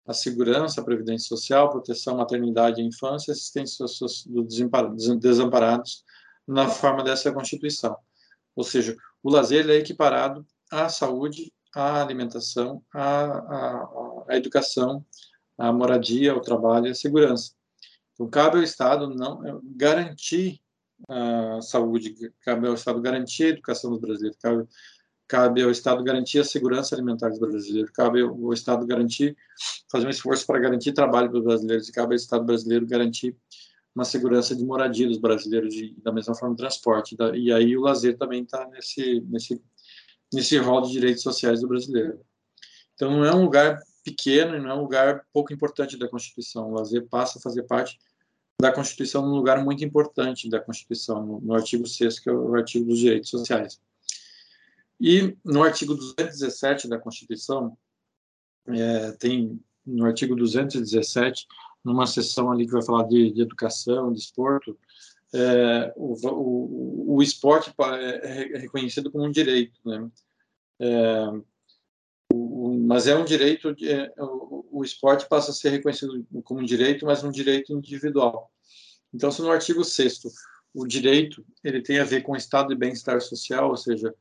a 0.06 0.14
segurança, 0.14 0.82
a 0.82 0.84
previdência 0.84 1.28
social, 1.28 1.70
proteção, 1.70 2.18
maternidade 2.18 2.82
e 2.82 2.86
infância, 2.86 3.32
assistência 3.32 3.86
dos 4.28 5.18
desamparados 5.20 6.04
na 6.48 6.70
forma 6.70 7.04
dessa 7.04 7.32
Constituição. 7.32 7.96
Ou 8.56 8.64
seja, 8.64 8.96
o 9.24 9.30
lazer 9.32 9.68
é 9.70 9.76
equiparado 9.76 10.46
à 10.72 10.90
saúde, 10.90 11.52
à 11.74 12.02
alimentação, 12.02 12.84
à, 12.94 13.26
à, 13.26 14.26
à 14.30 14.38
educação, 14.38 15.06
à 15.58 15.72
moradia, 15.72 16.32
ao 16.32 16.42
trabalho 16.42 16.88
e 16.88 16.92
à 16.92 16.96
segurança. 16.96 17.52
Então, 18.14 18.30
cabe 18.30 18.58
ao 18.58 18.64
Estado 18.64 19.10
não 19.10 19.46
é, 19.46 19.60
garantir 19.76 20.60
a 21.10 21.62
saúde, 21.62 22.16
cabe 22.42 22.68
ao 22.68 22.74
Estado 22.74 23.02
garantir 23.02 23.46
a 23.46 23.50
educação 23.50 23.92
dos 23.92 24.00
brasileiros, 24.00 24.38
cabe 24.42 24.68
cabe 25.28 25.64
ao 25.64 25.72
Estado 25.72 26.04
garantir 26.04 26.40
a 26.40 26.44
segurança 26.44 26.96
alimentar 26.96 27.30
dos 27.30 27.40
brasileiros, 27.40 27.92
cabe 27.92 28.22
ao 28.22 28.54
Estado 28.54 28.86
garantir, 28.86 29.36
fazer 29.92 30.06
um 30.06 30.10
esforço 30.10 30.46
para 30.46 30.60
garantir 30.60 30.94
trabalho 30.94 31.30
para 31.30 31.40
os 31.40 31.44
brasileiros, 31.44 31.90
e 31.90 31.92
cabe 31.92 32.14
ao 32.14 32.16
Estado 32.16 32.46
brasileiro 32.46 32.86
garantir 32.86 33.36
uma 33.96 34.06
segurança 34.06 34.56
de 34.56 34.64
moradia 34.64 35.08
dos 35.08 35.18
brasileiros, 35.18 35.74
de, 35.74 35.96
da 36.04 36.12
mesma 36.12 36.36
forma 36.36 36.56
transporte. 36.56 37.16
Da, 37.16 37.36
e 37.36 37.52
aí 37.52 37.78
o 37.78 37.82
lazer 37.82 38.18
também 38.18 38.44
está 38.44 38.68
nesse, 38.68 39.22
nesse, 39.22 39.62
nesse 40.34 40.58
rol 40.58 40.82
de 40.82 40.92
direitos 40.92 41.24
sociais 41.24 41.62
do 41.62 41.68
brasileiro. 41.68 42.20
Então 42.94 43.12
não 43.12 43.26
é 43.26 43.34
um 43.34 43.44
lugar 43.44 43.80
pequeno 44.04 44.56
e 44.56 44.60
não 44.60 44.70
é 44.70 44.74
um 44.74 44.82
lugar 44.82 45.26
pouco 45.34 45.54
importante 45.54 45.98
da 45.98 46.08
Constituição. 46.08 46.70
O 46.70 46.74
lazer 46.74 47.08
passa 47.08 47.40
a 47.40 47.42
fazer 47.42 47.64
parte 47.64 48.00
da 48.60 48.72
Constituição 48.72 49.22
num 49.22 49.36
lugar 49.36 49.64
muito 49.64 49.84
importante 49.84 50.50
da 50.50 50.60
Constituição, 50.60 51.26
no, 51.26 51.42
no 51.42 51.54
artigo 51.54 51.86
6 51.86 52.20
que 52.20 52.30
é 52.30 52.34
o 52.34 52.56
artigo 52.56 52.86
dos 52.86 53.00
direitos 53.00 53.30
sociais. 53.30 53.82
E 55.00 55.36
no 55.44 55.64
artigo 55.64 55.94
217 55.94 56.88
da 56.88 56.98
Constituição, 56.98 57.78
é, 58.68 59.12
tem 59.14 59.60
no 59.86 60.06
artigo 60.06 60.36
217, 60.36 61.48
numa 61.84 62.08
seção 62.08 62.52
ali 62.52 62.66
que 62.66 62.72
vai 62.72 62.82
falar 62.82 63.04
de, 63.04 63.32
de 63.32 63.42
educação, 63.42 64.12
de 64.12 64.20
esporto, 64.20 64.78
é, 65.34 65.94
o, 65.96 66.16
o, 66.28 67.16
o, 67.16 67.22
esporte 67.22 67.74
é, 67.80 68.54
é 68.54 68.58
reconhecido 68.58 69.12
como 69.12 69.26
um 69.26 69.32
direito, 69.32 69.80
né? 69.86 70.10
É, 70.80 71.26
mas 72.88 73.08
é 73.08 73.16
um 73.16 73.26
direito, 73.26 73.76
é, 73.84 74.14
o, 74.18 74.80
o 74.80 74.84
esporte 74.84 75.28
passa 75.28 75.52
a 75.52 75.54
ser 75.54 75.70
reconhecido 75.70 76.26
como 76.44 76.60
um 76.60 76.66
direito, 76.66 77.06
mas 77.06 77.24
um 77.24 77.32
direito 77.32 77.74
individual. 77.74 78.52
Então, 79.14 79.32
se 79.32 79.42
no 79.42 79.52
artigo 79.52 79.84
6 79.84 80.22
o 80.74 80.86
direito 80.86 81.46
ele 81.64 81.82
tem 81.82 82.00
a 82.00 82.04
ver 82.04 82.22
com 82.22 82.34
o 82.34 82.38
estado 82.38 82.70
de 82.70 82.76
bem-estar 82.76 83.22
social, 83.22 83.70
ou 83.70 83.78
seja, 83.78 84.14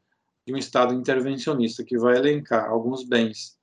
de 0.47 0.53
um 0.53 0.57
Estado 0.57 0.95
intervencionista 0.95 1.83
que 1.83 1.99
vai 1.99 2.17
elencar 2.17 2.69
alguns 2.69 3.03
bens 3.05 3.57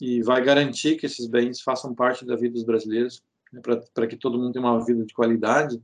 e 0.00 0.22
vai 0.22 0.42
garantir 0.42 0.96
que 0.96 1.06
esses 1.06 1.26
bens 1.26 1.60
façam 1.60 1.94
parte 1.94 2.24
da 2.24 2.36
vida 2.36 2.54
dos 2.54 2.64
brasileiros, 2.64 3.22
né, 3.52 3.60
para 3.92 4.06
que 4.06 4.16
todo 4.16 4.38
mundo 4.38 4.52
tenha 4.52 4.64
uma 4.64 4.84
vida 4.84 5.04
de 5.04 5.12
qualidade. 5.12 5.82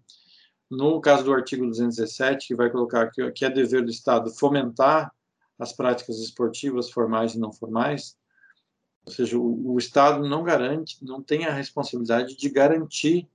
No 0.75 1.00
caso 1.00 1.25
do 1.25 1.33
artigo 1.33 1.67
217, 1.67 2.49
que 2.49 2.55
vai 2.55 2.71
colocar 2.71 3.11
que, 3.11 3.31
que 3.33 3.45
é 3.45 3.50
dever 3.50 3.85
do 3.85 3.91
Estado 3.91 4.31
fomentar 4.31 5.12
as 5.59 5.73
práticas 5.73 6.19
esportivas 6.19 6.91
formais 6.91 7.35
e 7.35 7.38
não 7.38 7.52
formais, 7.52 8.17
ou 9.05 9.12
seja, 9.12 9.38
o, 9.38 9.75
o 9.75 9.79
Estado 9.79 10.26
não 10.26 10.43
garante, 10.43 10.97
não 11.05 11.23
tem 11.23 11.45
a 11.45 11.52
responsabilidade 11.52 12.37
de 12.37 12.49
garantir 12.49 13.29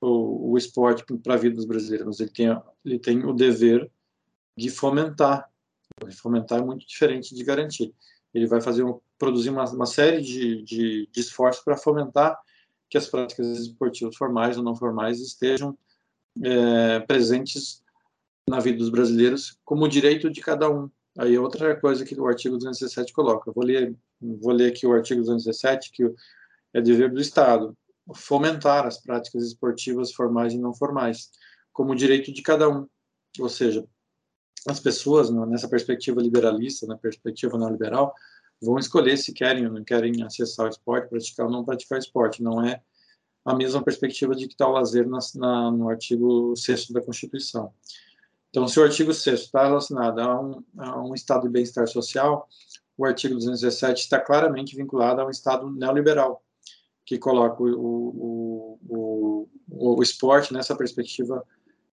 o, 0.00 0.52
o 0.52 0.58
esporte 0.58 1.04
para 1.22 1.34
a 1.34 1.38
vida 1.38 1.54
dos 1.54 1.66
brasileiros, 1.66 2.18
ele 2.18 2.30
tem, 2.30 2.62
ele 2.84 2.98
tem 2.98 3.24
o 3.24 3.32
dever 3.32 3.90
de 4.56 4.68
fomentar 4.68 5.48
Fomentar 6.10 6.58
é 6.58 6.64
muito 6.64 6.86
diferente 6.86 7.34
de 7.34 7.44
garantir. 7.44 7.94
Ele 8.34 8.46
vai 8.46 8.60
fazer 8.60 8.82
um, 8.82 8.98
produzir 9.18 9.50
uma, 9.50 9.64
uma 9.70 9.86
série 9.86 10.20
de, 10.20 10.62
de, 10.62 11.08
de 11.12 11.20
esforços 11.20 11.62
para 11.62 11.76
fomentar 11.76 12.38
que 12.88 12.98
as 12.98 13.06
práticas 13.06 13.58
esportivas 13.58 14.16
formais 14.16 14.56
ou 14.56 14.64
não 14.64 14.74
formais 14.74 15.20
estejam 15.20 15.76
é, 16.42 17.00
presentes 17.00 17.82
na 18.48 18.60
vida 18.60 18.78
dos 18.78 18.90
brasileiros 18.90 19.58
como 19.64 19.88
direito 19.88 20.30
de 20.30 20.40
cada 20.40 20.70
um. 20.70 20.90
Aí 21.18 21.36
outra 21.38 21.78
coisa 21.78 22.04
que 22.04 22.18
o 22.18 22.26
artigo 22.26 22.56
217 22.56 23.12
coloca. 23.12 23.52
Vou 23.52 23.64
ler, 23.64 23.94
vou 24.20 24.52
ler 24.52 24.70
aqui 24.70 24.86
o 24.86 24.92
artigo 24.92 25.20
217, 25.20 25.92
que 25.92 26.04
é 26.72 26.80
dever 26.80 27.12
do 27.12 27.20
Estado 27.20 27.76
fomentar 28.14 28.86
as 28.86 28.98
práticas 28.98 29.44
esportivas 29.44 30.12
formais 30.12 30.52
e 30.52 30.58
não 30.58 30.74
formais 30.74 31.30
como 31.72 31.94
direito 31.94 32.32
de 32.32 32.42
cada 32.42 32.68
um. 32.68 32.86
Ou 33.38 33.48
seja, 33.48 33.86
as 34.68 34.80
pessoas, 34.80 35.30
nessa 35.30 35.68
perspectiva 35.68 36.20
liberalista, 36.20 36.86
na 36.86 36.96
perspectiva 36.96 37.58
neoliberal, 37.58 38.14
vão 38.60 38.78
escolher 38.78 39.16
se 39.16 39.32
querem 39.32 39.66
ou 39.66 39.72
não 39.72 39.84
querem 39.84 40.22
acessar 40.22 40.66
o 40.66 40.68
esporte, 40.68 41.08
praticar 41.08 41.46
ou 41.46 41.52
não 41.52 41.64
praticar 41.64 41.98
esporte. 41.98 42.42
Não 42.42 42.64
é 42.64 42.80
a 43.44 43.54
mesma 43.54 43.82
perspectiva 43.82 44.34
de 44.34 44.46
que 44.46 44.54
está 44.54 44.68
o 44.68 44.72
lazer 44.72 45.08
na, 45.08 45.18
na, 45.34 45.70
no 45.70 45.88
artigo 45.88 46.54
6 46.56 46.90
da 46.90 47.00
Constituição. 47.00 47.72
Então, 48.50 48.68
se 48.68 48.78
o 48.78 48.82
artigo 48.82 49.12
6 49.12 49.40
está 49.40 49.64
relacionado 49.64 50.18
a 50.20 50.40
um, 50.40 50.62
a 50.78 51.02
um 51.02 51.14
estado 51.14 51.42
de 51.42 51.48
bem-estar 51.48 51.88
social, 51.88 52.48
o 52.96 53.04
artigo 53.04 53.34
217 53.34 54.02
está 54.02 54.20
claramente 54.20 54.76
vinculado 54.76 55.20
a 55.20 55.26
um 55.26 55.30
estado 55.30 55.70
neoliberal, 55.70 56.42
que 57.04 57.18
coloca 57.18 57.62
o, 57.62 57.68
o, 57.68 58.78
o, 58.88 59.48
o, 59.96 60.02
esporte 60.02 60.52
nessa 60.52 60.76
perspectiva 60.76 61.42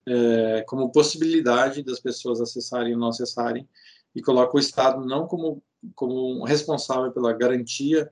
é, 0.05 0.63
como 0.67 0.91
possibilidade 0.91 1.83
das 1.83 1.99
pessoas 1.99 2.41
acessarem 2.41 2.93
ou 2.93 2.99
não 2.99 3.09
acessarem, 3.09 3.67
e 4.15 4.21
coloca 4.21 4.57
o 4.57 4.59
Estado 4.59 5.05
não 5.05 5.27
como, 5.27 5.61
como 5.93 6.43
responsável 6.43 7.11
pela 7.11 7.33
garantia, 7.33 8.11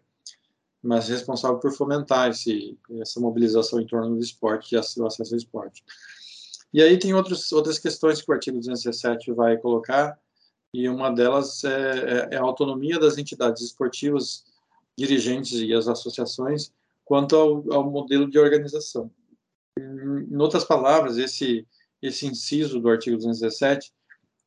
mas 0.86 1.10
responsável 1.10 1.58
por 1.58 1.74
fomentar 1.74 2.30
esse, 2.30 2.78
essa 3.00 3.20
mobilização 3.20 3.80
em 3.80 3.88
torno 3.88 4.16
do 4.16 4.22
esporte 4.22 4.76
e 4.76 4.78
o 4.78 4.80
acesso 5.06 5.34
ao 5.34 5.38
esporte. 5.38 5.84
E 6.74 6.82
aí 6.82 6.98
tem 7.00 7.14
outros, 7.14 7.52
outras 7.52 7.80
questões 7.80 8.22
que 8.22 8.30
o 8.30 8.34
artigo 8.34 8.58
217 8.58 9.32
vai 9.32 9.58
colocar, 9.58 10.18
e 10.74 10.88
uma 10.90 11.10
delas 11.10 11.64
é, 11.64 11.70
é, 11.70 12.36
é 12.36 12.38
a 12.38 12.42
autonomia 12.42 13.00
das 13.00 13.18
entidades 13.18 13.64
esportivas, 13.64 14.46
dirigentes 14.98 15.54
e 15.54 15.74
as 15.74 15.88
associações, 15.88 16.72
quanto 17.04 17.36
ao, 17.36 17.74
ao 17.74 17.90
modelo 17.90 18.30
de 18.30 18.38
organização. 18.38 19.10
Em 19.78 20.38
outras 20.38 20.64
palavras, 20.64 21.18
esse 21.18 21.66
esse 22.02 22.28
inciso 22.28 22.80
do 22.80 22.90
artigo 22.90 23.18
217, 23.18 23.92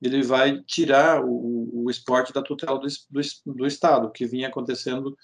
ele 0.00 0.22
vai 0.22 0.62
tirar 0.62 1.24
o, 1.24 1.84
o 1.84 1.90
esporte 1.90 2.32
da 2.32 2.42
tutela 2.42 2.78
do, 2.78 2.86
do, 2.86 3.54
do 3.54 3.66
Estado, 3.66 4.10
que 4.10 4.26
vinha 4.26 4.48
acontecendo 4.48 5.16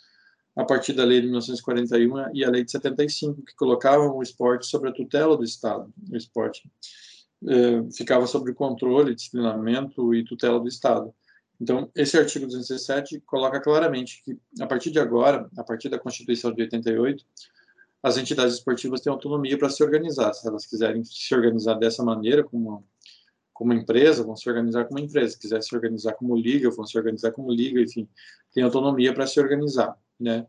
a 0.57 0.65
partir 0.65 0.93
da 0.93 1.05
lei 1.05 1.21
de 1.21 1.27
1941 1.27 2.35
e 2.35 2.45
a 2.45 2.51
lei 2.51 2.65
de 2.65 2.71
75, 2.71 3.43
que 3.43 3.55
colocavam 3.57 4.17
o 4.17 4.23
esporte 4.23 4.67
sobre 4.67 4.89
a 4.89 4.93
tutela 4.93 5.37
do 5.37 5.45
Estado. 5.45 5.93
O 6.11 6.17
esporte 6.17 6.71
eh, 7.49 7.83
ficava 7.93 8.27
sob 8.27 8.53
controle, 8.55 9.15
disciplinamento 9.15 10.15
e 10.15 10.25
tutela 10.25 10.61
do 10.61 10.69
Estado. 10.69 11.13
Então, 11.61 11.91
esse 11.95 12.17
artigo 12.17 12.47
217 12.47 13.21
coloca 13.27 13.61
claramente 13.61 14.23
que, 14.25 14.39
a 14.61 14.67
partir 14.67 14.91
de 14.91 14.99
agora, 14.99 15.49
a 15.57 15.65
partir 15.65 15.89
da 15.89 15.99
Constituição 15.99 16.53
de 16.53 16.63
88, 16.63 17.25
as 18.03 18.19
entidades 18.19 18.55
esportivas 18.55 19.01
têm 19.01 19.11
autonomia 19.13 19.57
para 19.57 19.71
se 19.71 19.83
organizar. 19.83 20.33
Se 20.35 20.47
elas 20.47 20.67
quiserem 20.67 21.03
se 21.05 21.35
organizar 21.35 21.75
dessa 21.75 22.05
maneira, 22.05 22.45
como, 22.45 22.85
como 23.53 23.73
empresa, 23.73 24.23
vão 24.23 24.37
se 24.37 24.49
organizar 24.49 24.85
como 24.85 24.99
empresa. 24.99 25.33
Se 25.33 25.39
quiser 25.39 25.63
se 25.63 25.75
organizar 25.75 26.13
como 26.13 26.37
liga, 26.37 26.71
vão 26.71 26.87
se 26.87 26.99
organizar 26.99 27.33
como 27.33 27.51
liga, 27.51 27.81
enfim, 27.81 28.09
tem 28.53 28.63
autonomia 28.63 29.15
para 29.15 29.27
se 29.27 29.41
organizar, 29.41 29.97
né? 30.19 30.47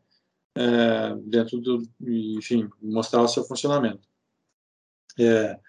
É, 0.58 1.16
dentro 1.26 1.60
do, 1.60 1.84
enfim, 2.02 2.70
mostrar 2.82 3.22
o 3.22 3.28
seu 3.28 3.44
funcionamento. 3.44 4.08
É, 5.20 5.60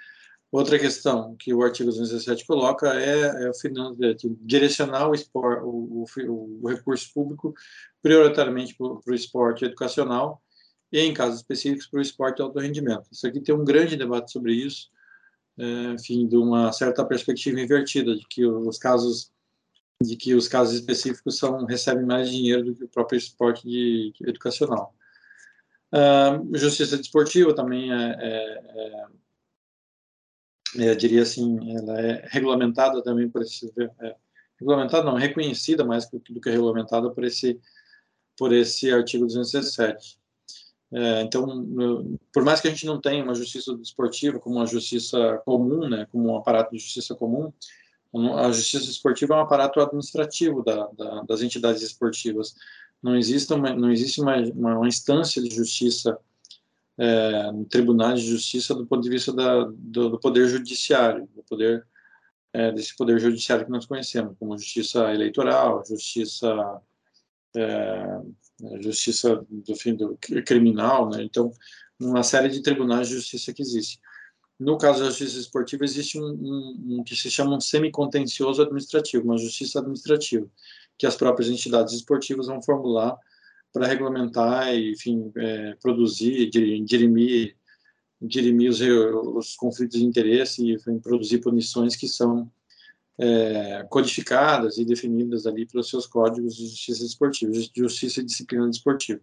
outra 0.51 0.79
questão 0.79 1.35
que 1.37 1.53
o 1.53 1.63
artigo 1.63 1.91
217 1.91 2.47
coloca 2.47 2.95
é, 2.95 3.47
é, 3.47 3.51
é 3.51 4.13
direcionar 4.41 5.09
o, 5.09 5.15
espor, 5.15 5.63
o, 5.65 6.05
o, 6.05 6.61
o 6.63 6.69
recurso 6.69 7.13
público 7.13 7.53
prioritariamente 8.01 8.77
para 8.77 8.87
o 8.87 9.15
esporte 9.15 9.65
educacional 9.65 10.41
e, 10.93 11.01
em 11.01 11.13
casos 11.13 11.41
específicos, 11.41 11.87
para 11.87 11.99
o 11.99 12.03
esporte 12.03 12.37
de 12.37 12.43
alto 12.43 12.59
rendimento. 12.61 13.09
Isso 13.11 13.27
aqui 13.27 13.41
tem 13.41 13.55
um 13.55 13.65
grande 13.65 13.97
debate 13.97 14.31
sobre 14.31 14.55
isso, 14.55 14.89
é, 15.59 15.93
enfim, 15.95 16.29
de 16.29 16.37
uma 16.37 16.73
certa 16.73 17.05
perspectiva 17.05 17.61
invertida, 17.61 18.15
de 18.15 18.27
que 18.29 18.45
os 18.47 18.79
casos 18.79 19.33
de 20.03 20.17
que 20.17 20.35
os 20.35 20.47
casos 20.49 20.75
específicos 20.75 21.39
são 21.39 21.65
recebem 21.65 22.05
mais 22.05 22.31
dinheiro 22.31 22.65
do 22.65 22.75
que 22.75 22.85
o 22.85 22.89
próprio 22.89 23.17
esporte 23.17 23.67
de, 23.67 24.13
de 24.13 24.29
educacional. 24.29 24.95
Uh, 25.93 26.57
justiça 26.59 26.97
desportiva 26.97 27.55
também 27.55 27.93
é, 27.93 28.17
é, 28.19 29.07
é, 30.77 30.87
é, 30.89 30.95
diria 30.95 31.23
assim, 31.23 31.77
ela 31.77 32.01
é 32.01 32.29
regulamentada 32.31 33.03
também 33.03 33.29
por 33.31 33.41
esse, 33.41 33.73
é, 33.79 34.17
regulamentada 34.59 35.05
não, 35.05 35.15
reconhecida 35.15 35.85
mais 35.85 36.09
do 36.11 36.21
que 36.21 36.51
regulamentada 36.51 37.09
por 37.11 37.25
esse, 37.25 37.59
por 38.37 38.53
esse 38.53 38.91
artigo 38.91 39.27
217. 39.27 40.19
É, 40.93 41.23
então, 41.23 41.47
por 42.33 42.45
mais 42.45 42.61
que 42.61 42.69
a 42.69 42.71
gente 42.71 42.87
não 42.87 43.01
tenha 43.01 43.23
uma 43.23 43.35
justiça 43.35 43.75
desportiva 43.77 44.39
como 44.39 44.57
uma 44.57 44.67
justiça 44.67 45.39
comum, 45.45 45.89
né, 45.89 46.07
como 46.13 46.31
um 46.31 46.37
aparato 46.37 46.73
de 46.73 46.79
justiça 46.79 47.15
comum, 47.15 47.53
a 48.37 48.51
justiça 48.51 48.91
esportiva 48.91 49.35
é 49.35 49.37
um 49.39 49.41
aparato 49.41 49.81
administrativo 49.81 50.63
da, 50.63 50.87
da, 50.97 51.23
das 51.23 51.43
entidades 51.43 51.83
esportivas. 51.83 52.55
Não 53.03 53.17
existe 53.17 53.53
uma, 53.53 53.75
não 53.75 53.91
existe 53.91 54.21
uma, 54.21 54.37
uma, 54.55 54.89
instância 54.89 55.43
de 55.43 55.55
justiça 55.55 56.19
é, 56.99 57.53
no 57.53 57.65
tribunal 57.67 58.15
de 58.15 58.23
justiça 58.23 58.75
do 58.75 58.87
ponto 58.87 59.03
de 59.03 59.11
vista 59.11 59.33
da, 59.33 59.65
do, 59.71 60.11
do 60.11 60.19
poder 60.19 60.49
judiciário, 60.49 61.29
do 61.35 61.43
poder 61.43 61.87
é, 62.53 62.73
desse 62.73 62.97
poder 62.97 63.21
judiciário 63.21 63.67
que 63.67 63.71
nós 63.71 63.85
conhecemos, 63.85 64.35
como 64.39 64.57
justiça 64.57 65.13
eleitoral, 65.13 65.85
justiça 65.87 66.81
é, 67.55 68.21
justiça 68.81 69.45
do 69.51 69.77
fim 69.77 69.95
do 69.95 70.19
criminal, 70.45 71.11
né? 71.11 71.23
Então, 71.23 71.53
uma 72.01 72.23
série 72.23 72.49
de 72.49 72.63
tribunais 72.63 73.09
de 73.09 73.15
justiça 73.15 73.53
que 73.53 73.63
existe. 73.63 74.01
No 74.59 74.79
caso 74.79 75.01
da 75.01 75.11
justiça 75.11 75.39
esportiva, 75.39 75.85
existe 75.85 76.19
um, 76.19 76.25
um, 76.25 76.99
um 76.99 77.05
que 77.05 77.15
se 77.15 77.31
chama 77.31 77.57
um 77.57 77.61
semicontencioso 77.61 78.63
administrativo, 78.63 79.25
uma 79.25 79.39
justiça 79.39 79.81
administrativa. 79.81 80.49
que 80.99 81.07
as 81.07 81.15
próprias 81.15 81.51
entidades 81.51 81.93
esportivas 81.93 82.47
vão 82.47 82.63
formular 82.63 83.19
para 83.73 83.87
regulamentar 83.87 84.75
enfim, 84.75 85.31
é, 85.37 85.75
produzir, 85.83 86.49
dirimir, 86.49 87.55
dirimir 88.23 88.71
os, 88.71 88.81
os, 88.81 89.57
conflitos 89.57 89.99
de 89.99 90.07
interesse 90.07 90.65
e 90.65 90.75
enfim, 90.75 90.99
produzir 90.99 91.41
punições 91.41 91.95
que 91.95 92.09
são 92.09 92.51
é, 93.19 93.87
codificadas 93.91 94.79
e 94.79 94.85
definidas 94.87 95.47
ali 95.47 95.67
pelos 95.67 95.91
seus 95.91 96.07
códigos 96.07 96.57
de 96.57 96.67
justiça 96.67 97.05
esportiva, 97.05 97.53
justiça 97.75 98.21
e 98.21 98.25
disciplina 98.25 98.67
desportiva. 98.69 99.21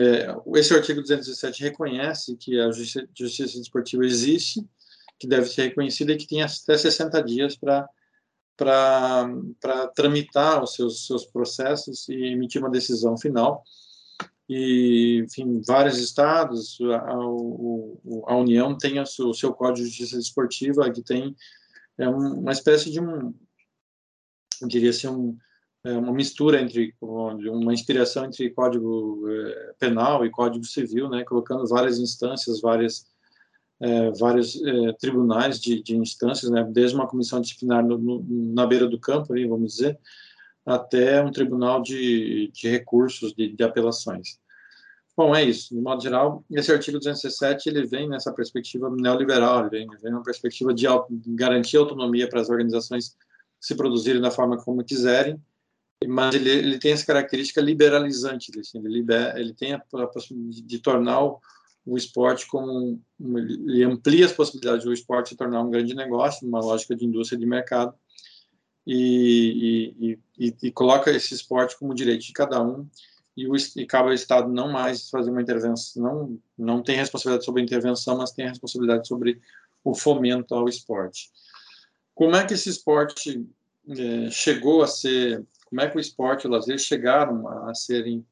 É, 0.00 0.58
esse 0.58 0.74
artigo 0.74 1.00
217 1.00 1.62
reconhece 1.62 2.36
que 2.36 2.58
a 2.58 2.70
justiça, 2.70 3.08
justiça 3.16 3.58
desportiva 3.58 4.04
existe, 4.04 4.64
que 5.18 5.26
deve 5.26 5.46
ser 5.46 5.64
reconhecida 5.64 6.12
e 6.12 6.16
que 6.16 6.26
tem 6.26 6.42
até 6.42 6.76
60 6.76 7.22
dias 7.22 7.56
para 7.56 7.88
para 8.56 9.88
tramitar 9.96 10.62
os 10.62 10.74
seus, 10.74 11.08
seus 11.08 11.26
processos 11.26 12.08
e 12.08 12.14
emitir 12.14 12.60
uma 12.60 12.70
decisão 12.70 13.18
final. 13.18 13.64
E, 14.48 15.24
enfim, 15.24 15.60
vários 15.66 15.98
estados, 15.98 16.78
a, 16.82 16.98
a, 16.98 17.14
a 17.14 18.36
União 18.36 18.78
tem 18.78 19.00
o 19.00 19.06
seu, 19.06 19.30
o 19.30 19.34
seu 19.34 19.52
Código 19.52 19.78
de 19.78 19.86
Justiça 19.86 20.18
Desportiva, 20.18 20.88
que 20.92 21.02
tem 21.02 21.34
é 21.96 22.08
uma 22.08 22.52
espécie 22.52 22.90
de 22.90 23.00
um, 23.00 23.32
eu 24.60 24.68
diria 24.68 24.90
assim, 24.90 25.06
um, 25.06 25.36
uma 25.84 26.12
mistura 26.12 26.60
entre, 26.60 26.94
uma 27.00 27.74
inspiração 27.74 28.24
entre 28.24 28.50
Código 28.50 29.28
é, 29.28 29.74
Penal 29.78 30.24
e 30.24 30.30
Código 30.30 30.64
Civil, 30.64 31.10
né, 31.10 31.24
colocando 31.24 31.66
várias 31.66 31.98
instâncias, 31.98 32.60
várias 32.60 33.06
é, 33.80 34.10
vários 34.12 34.62
é, 34.62 34.92
tribunais 34.94 35.60
de, 35.60 35.82
de, 35.82 35.96
instâncias, 35.96 36.50
né, 36.50 36.66
desde 36.70 36.96
uma 36.96 37.06
comissão 37.06 37.40
disciplinar 37.40 37.84
no, 37.84 37.98
no, 37.98 38.24
na 38.54 38.66
beira 38.66 38.86
do 38.86 38.98
campo, 38.98 39.32
ali, 39.32 39.46
vamos 39.46 39.74
dizer, 39.74 39.98
até 40.64 41.22
um 41.22 41.30
tribunal 41.30 41.82
de, 41.82 42.50
de 42.54 42.68
recursos, 42.68 43.34
de, 43.34 43.48
de, 43.54 43.62
apelações. 43.62 44.38
Bom, 45.16 45.34
é 45.34 45.44
isso. 45.44 45.74
De 45.74 45.80
modo 45.80 46.02
geral, 46.02 46.44
esse 46.50 46.72
artigo 46.72 46.98
217 46.98 47.68
ele 47.68 47.86
vem 47.86 48.08
nessa 48.08 48.32
perspectiva 48.32 48.90
neoliberal, 48.90 49.60
ele 49.60 49.70
vem, 49.70 49.86
vem 50.00 50.22
perspectiva 50.22 50.72
de 50.72 50.86
garantir 51.28 51.76
autonomia 51.76 52.28
para 52.28 52.40
as 52.40 52.48
organizações 52.48 53.16
se 53.60 53.74
produzirem 53.74 54.20
da 54.20 54.30
forma 54.30 54.56
como 54.56 54.84
quiserem, 54.84 55.40
mas 56.06 56.34
ele, 56.34 56.50
ele 56.50 56.78
tem 56.78 56.92
essa 56.92 57.06
característica 57.06 57.60
liberalizante, 57.60 58.50
ele, 58.54 58.88
libera, 58.88 59.38
ele 59.38 59.54
tem 59.54 59.72
a, 59.72 59.76
a 59.76 60.06
possibilidade 60.06 60.62
de, 60.62 60.78
tornar 60.78 61.24
o, 61.24 61.40
o 61.86 61.96
esporte 61.96 62.46
como 62.46 63.00
um, 63.20 63.38
ele 63.38 63.84
amplia 63.84 64.26
as 64.26 64.32
possibilidades 64.32 64.84
do 64.84 64.92
esporte 64.92 65.30
se 65.30 65.36
tornar 65.36 65.62
um 65.62 65.70
grande 65.70 65.94
negócio, 65.94 66.46
uma 66.46 66.60
lógica 66.60 66.94
de 66.94 67.04
indústria 67.04 67.38
de 67.38 67.46
mercado, 67.46 67.94
e, 68.86 69.94
e, 69.98 70.46
e, 70.46 70.56
e 70.62 70.70
coloca 70.70 71.10
esse 71.10 71.34
esporte 71.34 71.78
como 71.78 71.94
direito 71.94 72.24
de 72.24 72.32
cada 72.32 72.62
um, 72.62 72.86
e, 73.36 73.48
o, 73.48 73.54
e 73.56 73.86
cabe 73.86 74.08
ao 74.08 74.14
Estado 74.14 74.52
não 74.52 74.70
mais 74.70 75.08
fazer 75.08 75.30
uma 75.30 75.42
intervenção, 75.42 76.02
não, 76.02 76.40
não 76.56 76.82
tem 76.82 76.96
responsabilidade 76.96 77.44
sobre 77.44 77.62
a 77.62 77.64
intervenção, 77.64 78.16
mas 78.16 78.32
tem 78.32 78.48
responsabilidade 78.48 79.08
sobre 79.08 79.40
o 79.82 79.94
fomento 79.94 80.54
ao 80.54 80.68
esporte. 80.68 81.30
Como 82.14 82.36
é 82.36 82.46
que 82.46 82.54
esse 82.54 82.68
esporte 82.68 83.44
é, 83.88 84.30
chegou 84.30 84.82
a 84.82 84.86
ser, 84.86 85.44
como 85.74 85.80
é 85.80 85.90
que 85.90 85.96
o 85.96 86.00
esporte 86.00 86.44
e 86.44 86.46
o 86.46 86.50
lazer 86.50 86.78
chegaram 86.78 87.48
a, 87.48 87.74
serem 87.74 88.24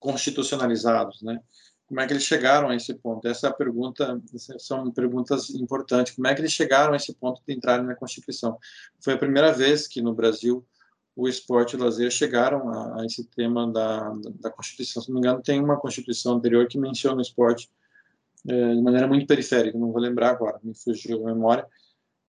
constitucionalizados, 0.00 1.20
né? 1.20 1.38
como 1.86 2.00
é 2.00 2.06
que 2.06 2.14
eles 2.14 2.22
chegaram 2.22 2.70
a 2.70 2.74
esse 2.74 2.94
ponto? 2.94 3.28
Essa 3.28 3.48
é 3.48 3.50
a 3.50 3.52
pergunta, 3.52 4.18
são 4.58 4.90
perguntas 4.90 5.50
importantes. 5.50 6.14
Como 6.14 6.26
é 6.26 6.34
que 6.34 6.40
eles 6.40 6.52
chegaram 6.52 6.94
a 6.94 6.96
esse 6.96 7.12
ponto 7.12 7.42
de 7.46 7.52
entrarem 7.52 7.84
na 7.84 7.94
Constituição? 7.94 8.58
Foi 8.98 9.12
a 9.12 9.18
primeira 9.18 9.52
vez 9.52 9.86
que 9.86 10.00
no 10.00 10.14
Brasil 10.14 10.66
o 11.14 11.28
esporte 11.28 11.74
e 11.74 11.76
o 11.78 11.84
lazer 11.84 12.10
chegaram 12.10 12.70
a, 12.70 13.02
a 13.02 13.04
esse 13.04 13.22
tema 13.24 13.70
da, 13.70 14.10
da, 14.40 14.50
Constituição. 14.50 15.02
Se 15.02 15.10
não 15.10 15.20
me 15.20 15.20
engano, 15.20 15.42
tem 15.42 15.60
uma 15.60 15.78
Constituição 15.78 16.36
anterior 16.36 16.66
que 16.66 16.78
menciona 16.78 17.18
o 17.18 17.20
esporte 17.20 17.68
é, 18.48 18.74
de 18.74 18.80
maneira 18.80 19.06
muito 19.06 19.26
periférica, 19.26 19.78
não 19.78 19.92
vou 19.92 20.00
lembrar 20.00 20.30
agora, 20.30 20.58
me 20.62 20.74
fugiu 20.74 21.28
a 21.28 21.34
memória, 21.34 21.66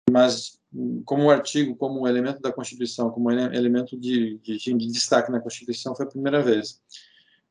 mas 0.09 0.59
como 1.05 1.29
artigo, 1.29 1.75
como 1.75 2.07
elemento 2.07 2.41
da 2.41 2.51
Constituição, 2.51 3.09
como 3.09 3.31
elemento 3.31 3.97
de, 3.97 4.37
de, 4.39 4.57
de 4.57 4.87
destaque 4.91 5.31
na 5.31 5.39
Constituição, 5.39 5.95
foi 5.95 6.05
a 6.05 6.09
primeira 6.09 6.41
vez. 6.41 6.81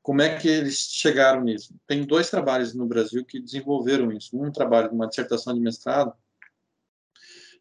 Como 0.03 0.21
é 0.21 0.37
que 0.37 0.49
eles 0.49 0.79
chegaram 0.91 1.43
nisso? 1.43 1.75
Tem 1.87 2.05
dois 2.05 2.29
trabalhos 2.29 2.75
no 2.75 2.87
Brasil 2.87 3.25
que 3.25 3.39
desenvolveram 3.39 4.11
isso. 4.11 4.37
Um 4.37 4.51
trabalho, 4.51 4.91
uma 4.91 5.07
dissertação 5.07 5.55
de 5.55 5.61
mestrado, 5.61 6.13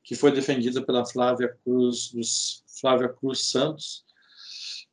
que 0.04 0.16
foi 0.16 0.32
defendida 0.32 0.82
pela 0.82 1.06
Flávia 1.06 1.56
Cruz, 1.64 2.12
Flávia 2.80 3.10
Cruz 3.10 3.52
Santos. 3.52 4.04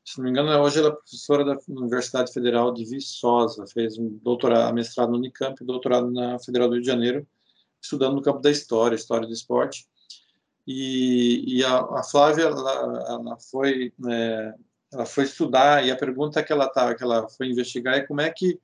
Se 0.05 0.19
não 0.19 0.25
me 0.25 0.31
engano, 0.31 0.51
hoje 0.63 0.79
ela 0.79 0.89
é 0.89 0.93
professora 0.93 1.45
da 1.45 1.59
Universidade 1.69 2.33
Federal 2.33 2.73
de 2.73 2.85
Viçosa, 2.85 3.67
fez 3.67 3.99
um 3.99 4.19
doutorado, 4.23 4.75
mestrado 4.75 5.11
no 5.11 5.17
Unicamp 5.17 5.63
doutorado 5.65 6.11
na 6.11 6.39
Federal 6.39 6.69
do 6.69 6.75
Rio 6.75 6.83
de 6.83 6.87
Janeiro, 6.87 7.27
estudando 7.81 8.15
no 8.15 8.23
campo 8.23 8.41
da 8.41 8.51
história, 8.51 8.97
história 8.97 9.27
do 9.27 9.33
esporte. 9.33 9.87
E, 10.67 11.59
e 11.59 11.65
a, 11.65 11.79
a, 11.79 12.03
Flávia, 12.03 12.45
ela, 12.45 13.07
ela 13.09 13.39
foi 13.39 13.93
é, 14.09 14.55
ela 14.93 15.07
foi 15.07 15.25
estudar 15.25 15.85
e 15.85 15.91
a 15.91 15.97
pergunta 15.97 16.43
que 16.43 16.53
ela 16.53 16.69
tá, 16.69 16.95
que 16.95 17.03
ela 17.03 17.29
foi 17.29 17.49
investigar 17.49 17.95
é 17.95 18.03
como 18.03 18.21
é 18.21 18.31
que 18.31 18.61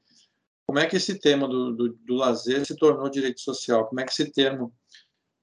como 0.66 0.78
é 0.78 0.86
que 0.86 0.96
esse 0.96 1.18
tema 1.18 1.46
do, 1.46 1.72
do, 1.72 1.92
do 1.92 2.14
lazer 2.14 2.64
se 2.64 2.74
tornou 2.74 3.10
direito 3.10 3.40
social? 3.40 3.86
Como 3.86 4.00
é 4.00 4.04
que 4.04 4.12
esse 4.12 4.30
termo 4.30 4.72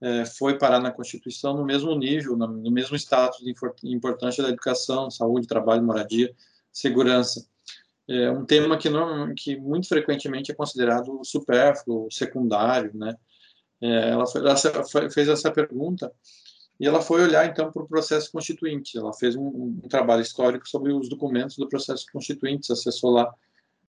é, 0.02 0.26
foi 0.26 0.58
parar 0.58 0.80
na 0.80 0.92
Constituição 0.92 1.56
no 1.56 1.64
mesmo 1.64 1.96
nível, 1.96 2.36
no, 2.36 2.48
no 2.48 2.72
mesmo 2.72 2.96
status 2.96 3.40
de 3.40 3.54
importância 3.84 4.44
da 4.44 4.50
educação, 4.50 5.12
saúde, 5.12 5.48
trabalho, 5.48 5.84
moradia, 5.84 6.34
segurança? 6.72 7.48
É 8.08 8.32
um 8.32 8.44
tema 8.46 8.78
que, 8.78 8.90
não, 8.90 9.34
que 9.36 9.56
muito 9.56 9.88
frequentemente 9.88 10.52
é 10.52 10.56
considerado 10.56 11.24
supérfluo, 11.24 12.12
secundário, 12.12 12.92
né? 12.96 13.16
É, 13.82 14.10
ela, 14.12 14.28
foi, 14.28 14.42
ela 14.42 14.56
fez 15.10 15.28
essa 15.28 15.52
pergunta 15.52 16.12
e 16.80 16.88
ela 16.88 17.02
foi 17.02 17.22
olhar, 17.22 17.46
então, 17.46 17.72
para 17.72 17.84
o 17.84 17.88
processo 17.88 18.32
constituinte. 18.32 18.98
Ela 18.98 19.14
fez 19.14 19.36
um, 19.36 19.48
um, 19.84 19.88
trabalho 19.88 20.24
histórico 20.24 20.68
sobre 20.68 20.92
os 20.92 21.08
documentos 21.08 21.56
do 21.56 21.70
processo 21.70 22.06
constituinte, 22.12 22.72
acessou 22.72 23.12
lá 23.12 23.32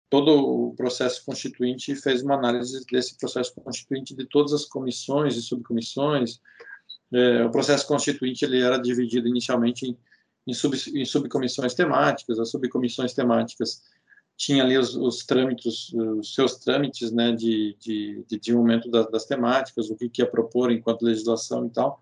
todo 0.09 0.29
o 0.33 0.75
processo 0.75 1.23
constituinte 1.25 1.93
e 1.93 1.95
fez 1.95 2.21
uma 2.21 2.35
análise 2.35 2.85
desse 2.85 3.17
processo 3.17 3.53
constituinte 3.55 4.13
de 4.13 4.25
todas 4.25 4.51
as 4.51 4.65
comissões 4.65 5.37
e 5.37 5.41
subcomissões. 5.41 6.41
É, 7.13 7.45
o 7.45 7.49
processo 7.49 7.87
constituinte 7.87 8.43
ele 8.43 8.61
era 8.61 8.77
dividido 8.77 9.25
inicialmente 9.25 9.85
em, 9.87 9.97
em, 10.45 10.53
sub, 10.53 10.75
em 10.93 11.05
subcomissões 11.05 11.73
temáticas. 11.73 12.39
As 12.39 12.51
subcomissões 12.51 13.13
temáticas 13.13 13.83
tinham 14.41 14.65
ali 14.65 14.75
os, 14.75 14.95
os 14.95 15.23
trâmites, 15.23 15.93
os 15.93 16.33
seus 16.33 16.55
trâmites 16.55 17.11
né, 17.11 17.31
de, 17.31 17.77
de, 17.79 18.25
de 18.27 18.39
desenvolvimento 18.39 18.89
das, 18.89 19.07
das 19.11 19.23
temáticas, 19.23 19.91
o 19.91 19.95
que, 19.95 20.09
que 20.09 20.19
ia 20.23 20.27
propor 20.27 20.71
enquanto 20.71 21.03
legislação 21.03 21.67
e 21.67 21.69
tal. 21.69 22.01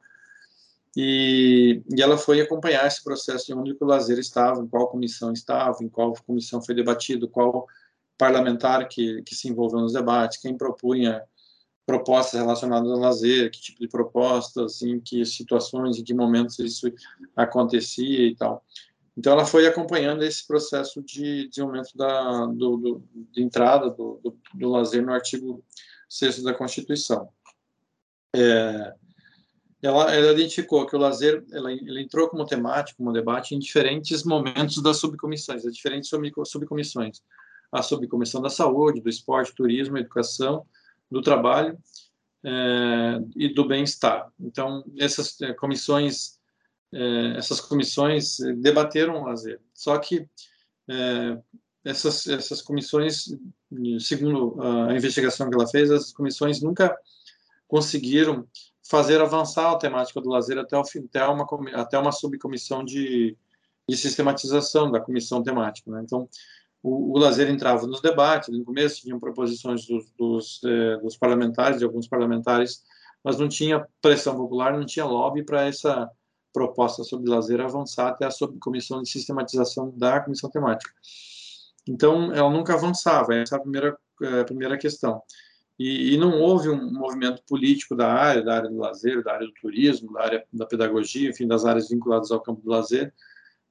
E, 0.96 1.84
e, 1.94 2.02
ela 2.02 2.18
foi 2.18 2.40
acompanhar 2.40 2.88
esse 2.88 3.04
processo 3.04 3.48
de 3.48 3.54
onde 3.54 3.76
o 3.78 3.86
lazer 3.86 4.18
estava, 4.18 4.62
em 4.62 4.68
qual 4.68 4.88
comissão 4.88 5.34
estava, 5.34 5.84
em 5.84 5.90
qual 5.90 6.14
comissão 6.26 6.62
foi 6.62 6.74
debatido, 6.74 7.28
qual 7.28 7.68
parlamentar 8.18 8.88
que, 8.88 9.22
que 9.24 9.36
se 9.36 9.50
envolveu 9.50 9.82
nos 9.82 9.92
debates, 9.92 10.38
quem 10.38 10.58
propunha 10.58 11.22
propostas 11.86 12.40
relacionadas 12.40 12.90
ao 12.90 13.00
lazer, 13.00 13.52
que 13.52 13.60
tipo 13.60 13.82
de 13.82 13.90
propostas, 13.90 14.82
em 14.82 14.98
que 14.98 15.26
situações, 15.26 15.98
em 15.98 16.04
que 16.06 16.14
momentos 16.14 16.58
isso 16.60 16.90
acontecia 17.36 18.28
e 18.28 18.34
tal. 18.34 18.64
Então, 19.20 19.34
ela 19.34 19.46
foi 19.46 19.68
acompanhando 19.68 20.24
esse 20.24 20.48
processo 20.48 21.04
de 21.04 21.50
desenvolvimento 21.50 21.92
da, 21.94 22.46
do, 22.46 22.78
do, 22.78 23.04
de 23.34 23.44
entrada 23.44 23.90
do, 23.90 24.18
do, 24.24 24.40
do 24.54 24.70
lazer 24.70 25.06
no 25.06 25.12
artigo 25.12 25.62
6 26.08 26.42
da 26.42 26.54
Constituição. 26.54 27.28
É, 28.34 28.94
ela, 29.82 30.16
ela 30.16 30.32
identificou 30.32 30.86
que 30.88 30.96
o 30.96 31.00
lazer 31.00 31.44
ela, 31.52 31.70
ele 31.70 32.02
entrou 32.02 32.30
como 32.30 32.46
temático, 32.46 33.00
como 33.00 33.12
debate 33.12 33.54
em 33.54 33.60
diferentes 33.60 34.24
momentos 34.24 34.82
das 34.82 34.96
subcomissões, 35.02 35.66
as 35.66 35.76
diferentes 35.76 36.10
subcomissões. 36.46 37.22
A 37.74 37.84
subcomissão 37.84 38.42
da 38.42 38.50
saúde, 38.50 39.02
do 39.02 39.10
esporte, 39.10 39.54
turismo, 39.54 39.98
educação, 39.98 40.66
do 41.12 41.22
trabalho 41.22 41.78
é, 42.42 43.22
e 43.36 43.54
do 43.54 43.68
bem-estar. 43.68 44.32
Então, 44.40 44.82
essas 44.98 45.42
é, 45.42 45.52
comissões, 45.52 46.39
é, 46.94 47.38
essas 47.38 47.60
comissões 47.62 48.38
debateram 48.58 49.22
o 49.22 49.26
lazer. 49.26 49.60
Só 49.74 49.98
que 49.98 50.28
essas, 51.86 52.28
essas 52.28 52.62
comissões, 52.62 53.26
segundo 54.00 54.60
a 54.62 54.96
investigação 54.96 55.50
que 55.50 55.56
ela 55.56 55.68
fez, 55.68 55.92
essas 55.92 56.12
comissões 56.12 56.62
nunca 56.62 56.98
conseguiram 57.68 58.48
fazer 58.90 59.22
avançar 59.22 59.72
a 59.72 59.78
temática 59.78 60.20
do 60.20 60.30
lazer 60.30 60.58
até, 60.58 60.76
o, 60.76 60.82
até, 60.82 61.24
uma, 61.26 61.48
até 61.76 62.00
uma 62.00 62.12
subcomissão 62.12 62.84
de, 62.84 63.38
de 63.88 63.96
sistematização 63.96 64.92
da 64.92 65.00
comissão 65.00 65.44
temática. 65.44 65.92
Né? 65.92 66.02
Então, 66.04 66.28
o, 66.82 67.14
o, 67.14 67.20
lazer 67.20 67.50
entrava 67.50 67.86
nos 67.86 68.02
debates, 68.02 68.50
no 68.50 68.66
começo 68.66 69.02
tinham 69.02 69.20
proposições 69.20 69.86
dos, 69.86 70.10
dos, 70.18 70.62
dos, 71.04 71.18
parlamentares, 71.18 71.78
de 71.78 71.86
alguns 71.86 72.08
parlamentares, 72.08 72.84
mas 73.24 73.38
não 73.38 73.48
tinha 73.48 73.86
pressão 74.02 74.36
popular, 74.36 74.76
não 74.76 74.86
tinha 74.86 75.06
lobby 75.06 75.44
para 75.44 75.68
essa 75.68 76.10
proposta 76.54 77.04
sobre 77.04 77.30
lazer 77.30 77.62
avançar 77.62 78.08
até 78.08 78.26
a 78.26 78.32
subcomissão 78.32 79.02
de 79.02 79.10
sistematização 79.10 79.92
da 79.96 80.20
comissão 80.20 80.50
temática. 80.50 80.92
Então, 81.88 82.34
ela 82.34 82.50
nunca 82.50 82.74
avançava, 82.74 83.36
essa 83.36 83.56
é 83.56 83.58
a 83.58 83.62
primeira, 83.62 83.98
é, 84.22 84.40
a 84.42 84.46
primeira 84.46 84.78
questão. 84.78 85.22
E, 85.78 86.14
e, 86.14 86.18
não 86.18 86.42
houve 86.42 86.70
um 86.70 86.92
movimento 86.92 87.42
político 87.48 87.96
da 87.96 88.12
área, 88.12 88.44
da 88.44 88.56
área 88.56 88.70
do 88.70 88.78
lazer, 88.78 89.24
da 89.24 89.34
área 89.34 89.48
do 89.48 89.54
turismo, 89.54 90.12
da 90.12 90.22
área 90.22 90.46
da 90.52 90.66
pedagogia, 90.66 91.30
enfim, 91.30 91.48
das 91.48 91.64
áreas 91.64 91.90
vinculadas 91.90 92.32
ao 92.32 92.42
campo 92.42 92.62
do 92.62 92.70
lazer, 92.70 93.14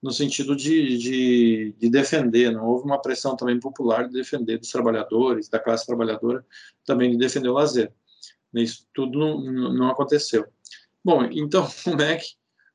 no 0.02 0.10
sentido 0.10 0.56
de, 0.56 0.96
de, 0.96 1.74
de, 1.76 1.90
defender, 1.90 2.52
não 2.52 2.64
houve 2.66 2.84
uma 2.84 3.02
pressão 3.02 3.36
também 3.36 3.58
popular 3.58 4.06
de 4.06 4.14
defender 4.14 4.58
dos 4.58 4.70
trabalhadores, 4.70 5.48
da 5.48 5.58
classe 5.58 5.84
trabalhadora, 5.86 6.44
também 6.84 7.10
de 7.10 7.18
defender 7.18 7.48
o 7.48 7.54
lazer. 7.54 7.92
Isso 8.54 8.86
tudo 8.94 9.18
não, 9.18 9.72
não 9.72 9.90
aconteceu. 9.90 10.46
Bom, 11.04 11.24
então, 11.24 11.68
como 11.84 12.00
é 12.00 12.16
que, 12.16 12.26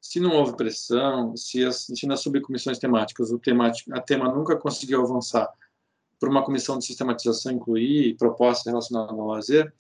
se 0.03 0.19
não 0.19 0.35
houve 0.35 0.57
pressão, 0.57 1.35
se, 1.37 1.63
as, 1.63 1.85
se 1.85 2.05
nas 2.05 2.19
subcomissões 2.19 2.77
temáticas 2.77 3.31
o 3.31 3.39
temático, 3.39 3.95
a 3.95 4.01
tema 4.01 4.29
nunca 4.29 4.57
conseguiu 4.57 5.01
avançar 5.01 5.49
por 6.19 6.27
uma 6.27 6.43
comissão 6.43 6.77
de 6.77 6.85
sistematização 6.85 7.53
incluir 7.53 8.17
propostas 8.17 8.65
relacionadas 8.65 9.17
ao 9.17 9.27
lazer, 9.27 9.73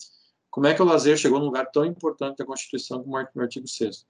como 0.49 0.65
é 0.65 0.73
que 0.73 0.81
o 0.81 0.85
lazer 0.85 1.17
chegou 1.17 1.39
num 1.39 1.47
lugar 1.47 1.69
tão 1.71 1.83
importante 1.83 2.37
da 2.37 2.45
Constituição 2.45 3.03
como 3.03 3.17
o 3.17 3.41
artigo 3.41 3.67
6 3.67 4.05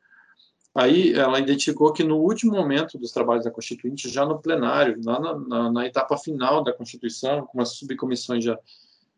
Aí 0.76 1.14
ela 1.14 1.40
identificou 1.40 1.92
que 1.92 2.04
no 2.04 2.18
último 2.18 2.52
momento 2.54 2.98
dos 2.98 3.12
trabalhos 3.12 3.44
da 3.44 3.52
Constituinte, 3.52 4.08
já 4.08 4.24
no 4.24 4.40
plenário, 4.40 5.00
lá 5.04 5.20
na, 5.20 5.40
na, 5.40 5.72
na 5.72 5.86
etapa 5.88 6.16
final 6.18 6.64
da 6.64 6.74
Constituição, 6.74 7.46
como 7.48 7.64
as 7.64 7.70
subcomissões 7.76 8.44
já 8.44 8.58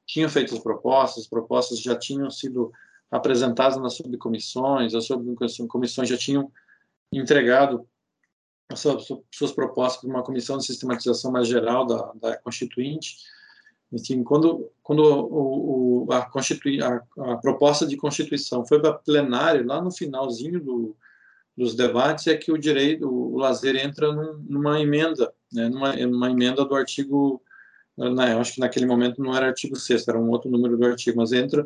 tinham 0.06 0.30
feito 0.30 0.54
as 0.54 0.62
propostas, 0.62 1.24
as 1.24 1.30
propostas 1.30 1.80
já 1.80 1.96
tinham 1.96 2.30
sido 2.30 2.72
apresentadas 3.12 3.78
nas 3.78 3.96
subcomissões, 3.96 4.96
as 4.96 5.06
subcomissões 5.06 6.08
já 6.08 6.18
tinham 6.18 6.52
entregado 7.18 7.88
as 8.70 8.80
suas, 8.80 9.08
suas 9.32 9.52
propostas 9.52 10.02
para 10.02 10.10
uma 10.10 10.24
comissão 10.24 10.58
de 10.58 10.66
sistematização 10.66 11.32
mais 11.32 11.48
geral 11.48 11.86
da, 11.86 12.12
da 12.16 12.38
Constituinte. 12.38 13.18
Enfim, 13.92 14.24
quando, 14.24 14.72
quando 14.82 15.00
o, 15.00 16.06
o, 16.08 16.12
a, 16.12 16.26
Constitui, 16.26 16.82
a, 16.82 17.02
a, 17.20 17.38
proposta 17.38 17.86
de 17.86 17.96
Constituição 17.96 18.66
foi 18.66 18.80
para 18.80 18.94
plenário, 18.94 19.66
lá 19.66 19.82
no 19.82 19.92
finalzinho 19.92 20.60
do, 20.60 20.96
dos 21.56 21.76
debates, 21.76 22.28
é 22.28 22.36
que 22.36 22.52
o 22.52 22.58
direito, 22.58 23.08
o, 23.08 23.38
lazer 23.38 23.76
entra 23.76 24.12
num, 24.12 24.44
numa 24.50 24.82
emenda, 24.82 25.32
né, 25.54 25.70
numa, 25.70 25.94
numa 25.96 26.32
emenda 26.32 26.66
do 26.66 26.76
artigo, 26.76 27.42
eu 27.98 28.40
acho 28.40 28.56
que 28.56 28.60
naquele 28.60 28.86
momento 28.86 29.22
não 29.22 29.36
era 29.36 29.48
artigo 29.48 29.76
6 29.76 30.08
era 30.08 30.20
um 30.20 30.30
outro 30.30 30.50
número 30.50 30.76
do 30.76 30.86
artigo, 30.86 31.18
mas 31.18 31.32
entra 31.32 31.66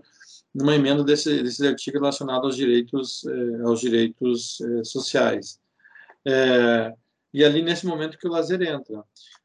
numa 0.54 0.76
emenda 0.76 1.04
desse, 1.04 1.44
desse 1.44 1.66
artigo 1.68 2.00
relacionado 2.00 2.46
aos 2.46 2.56
direitos, 2.56 3.24
eh, 3.26 3.62
aos 3.64 3.80
direitos 3.80 4.60
eh, 4.62 4.84
sociais. 4.84 5.60
É, 6.26 6.94
e 7.34 7.44
ali 7.44 7.62
nesse 7.62 7.86
momento 7.86 8.18
que 8.18 8.28
o 8.28 8.32
lazer 8.32 8.62
entra. 8.62 9.04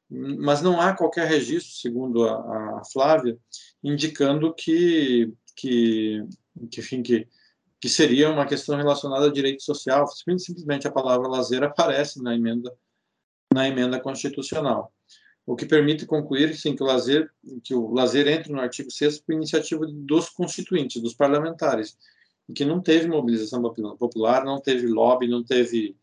Mas 0.09 0.63
não 0.63 0.81
há 0.81 0.95
qualquer 0.95 1.27
registro, 1.27 1.73
segundo 1.73 2.25
a, 2.29 2.81
a 2.81 2.83
Flávia, 2.93 3.39
indicando 3.83 4.55
que, 4.55 5.33
que, 5.57 6.25
que, 6.71 6.81
enfim, 6.81 7.03
que, 7.03 7.29
que 7.81 7.89
seria 7.89 8.31
uma 8.31 8.47
questão 8.47 8.77
relacionada 8.77 9.25
ao 9.27 9.33
direito 9.33 9.63
social. 9.63 10.07
Simplesmente 10.07 10.87
a 10.87 10.93
palavra 10.93 11.29
lazer 11.29 11.63
aparece 11.63 12.23
na 12.23 12.35
emenda, 12.35 12.73
na 13.53 13.69
emenda 13.69 14.01
constitucional 14.01 14.94
o 15.47 15.55
que 15.55 15.67
permite 15.67 16.07
concluir 16.07 16.55
sim, 16.57 16.75
que 16.75 16.83
o 16.83 16.87
lazer 16.87 17.31
que 17.63 17.75
o 17.75 17.93
lazer 17.93 18.27
entra 18.29 18.53
no 18.53 18.61
artigo 18.61 18.91
6 18.91 19.21
por 19.21 19.35
iniciativa 19.35 19.87
dos 19.87 20.31
constituintes, 20.31 21.03
dos 21.03 21.15
parlamentares, 21.15 21.97
que 22.55 22.65
não 22.65 22.81
teve 22.81 23.09
mobilização 23.09 23.63
popular, 23.99 24.45
não 24.45 24.61
teve 24.61 24.87
lobby, 24.87 25.29
não 25.29 25.43
teve 25.45 25.97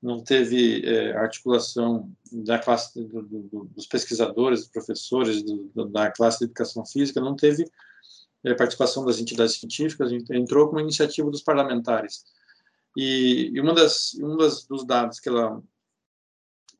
não 0.00 0.22
teve 0.22 0.86
é, 0.86 1.16
articulação 1.16 2.12
da 2.30 2.58
classe 2.58 3.02
do, 3.02 3.22
do, 3.22 3.64
dos 3.74 3.86
pesquisadores, 3.86 4.60
dos 4.60 4.68
professores, 4.68 5.42
do, 5.42 5.86
da 5.86 6.10
classe 6.10 6.38
de 6.38 6.44
educação 6.44 6.84
física, 6.84 7.20
não 7.20 7.34
teve 7.34 7.64
é, 8.44 8.54
participação 8.54 9.04
das 9.04 9.18
entidades 9.18 9.54
científicas, 9.54 10.12
entrou 10.30 10.68
com 10.68 10.76
uma 10.76 10.82
iniciativa 10.82 11.28
dos 11.30 11.42
parlamentares. 11.42 12.24
E, 12.96 13.50
e 13.52 13.60
uma 13.60 13.74
das 13.74 14.14
um 14.14 14.36
das, 14.36 14.64
dos 14.64 14.86
dados 14.86 15.18
que 15.18 15.28
ela 15.28 15.60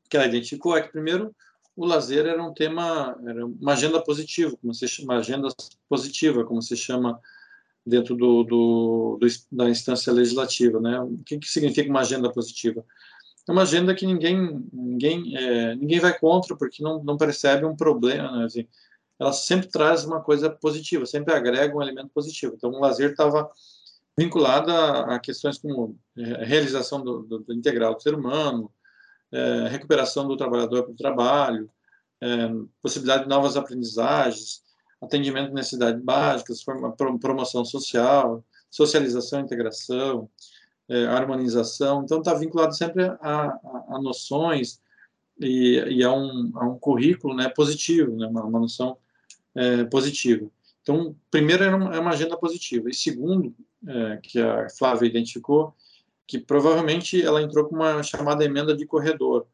que 0.09 0.17
ela 0.17 0.27
identificou 0.27 0.77
é 0.77 0.83
que 0.83 0.93
primeiro 0.93 1.35
o 1.77 1.85
lazer 1.85 2.27
era 2.27 2.43
um 2.43 2.55
tema, 2.55 3.17
era 3.27 3.45
uma 3.45 3.73
agenda 3.75 4.03
positiva, 4.03 4.57
como 4.57 4.75
se 4.75 4.89
chama, 4.89 5.13
uma 5.13 5.21
agenda 5.21 5.49
positiva, 5.89 6.45
como 6.45 6.63
se 6.63 6.77
chama 6.77 7.21
dentro 7.85 8.17
do, 8.17 8.43
do, 8.43 9.19
do, 9.21 9.27
da 9.53 9.69
instância 9.69 10.13
legislativa, 10.13 10.81
né? 10.81 10.99
O 11.01 11.19
que, 11.25 11.39
que 11.39 11.49
significa 11.49 11.91
uma 11.91 12.01
agenda 12.01 12.33
positiva? 12.33 12.85
é 13.49 13.53
uma 13.53 13.63
agenda 13.63 13.95
que 13.95 14.07
ninguém 14.07 14.67
ninguém 14.73 15.37
é, 15.37 15.75
ninguém 15.77 16.01
vai 16.01 16.19
contra 16.19 16.57
porque 16.57 16.83
não, 16.83 17.03
não 17.03 17.17
percebe 17.17 17.65
um 17.65 17.77
problema 17.77 18.39
né? 18.39 18.45
assim, 18.45 18.67
ela 19.19 19.33
sempre 19.33 19.69
traz 19.69 20.05
uma 20.05 20.21
coisa 20.21 20.51
positiva 20.51 21.07
sempre 21.07 21.33
agrega 21.33 21.77
um 21.77 21.83
elemento 21.83 22.11
positivo 22.13 22.55
então 22.57 22.71
o 22.71 22.81
lazer 22.81 23.11
estava 23.11 23.49
vinculado 24.19 24.71
a, 24.71 25.15
a, 25.15 25.19
questões 25.19 25.59
como 25.59 25.97
realização 26.17 27.03
do, 27.03 27.23
do, 27.23 27.39
do, 27.41 27.55
integral 27.55 27.95
do 27.95 28.03
ser 28.03 28.15
humano 28.15 28.71
é, 29.33 29.69
recuperação 29.69 30.27
do 30.27 30.37
trabalhador 30.37 30.85
para 30.85 30.93
o 30.93 30.97
trabalho 30.97 31.71
é, 32.23 32.49
possibilidade 32.83 33.25
de 33.25 33.29
novas 33.29 33.57
aprendizagens 33.57 34.65
atendimento 35.03 35.49
de 35.49 35.55
necessidades 35.55 36.03
básicas 36.03 36.65
promoção 37.21 37.65
social 37.65 38.43
socialização 38.71 39.41
integração 39.41 40.29
é, 40.89 41.07
harmonização. 41.07 42.03
Então, 42.05 42.19
está 42.19 42.35
vinculado 42.35 42.75
sempre 42.75 43.05
a, 43.05 43.17
a, 43.21 43.85
a 43.91 44.01
noções 44.01 44.81
e, 45.41 45.83
e, 45.89 46.05
a, 46.05 46.13
um, 46.13 46.53
a 46.55 46.65
um 46.65 46.79
currículo 46.79 47.35
né, 47.35 47.49
positivo, 47.49 48.17
né, 48.17 48.27
uma, 48.27 48.45
uma 48.45 48.61
noção 48.61 48.97
é, 49.55 49.85
positiva. 49.85 50.49
Então, 50.83 51.17
primeiro 51.31 51.65
é 51.65 51.75
uma, 51.75 51.97
é 51.97 51.99
uma 51.99 52.13
agenda 52.13 52.37
positiva. 52.37 52.89
E 52.89 52.95
segundo, 52.95 53.55
é, 53.87 54.19
que 54.23 54.39
a 54.39 54.69
Flávia 54.71 55.09
identificou, 55.09 55.75
que 56.27 56.39
provavelmente 56.39 57.23
ela 57.23 57.43
entrou 57.43 57.67
com 57.67 57.77
uma 57.77 58.03
chamada 58.03 58.45
emenda 58.45 58.77
de 58.77 58.87
corredor, 58.87 59.47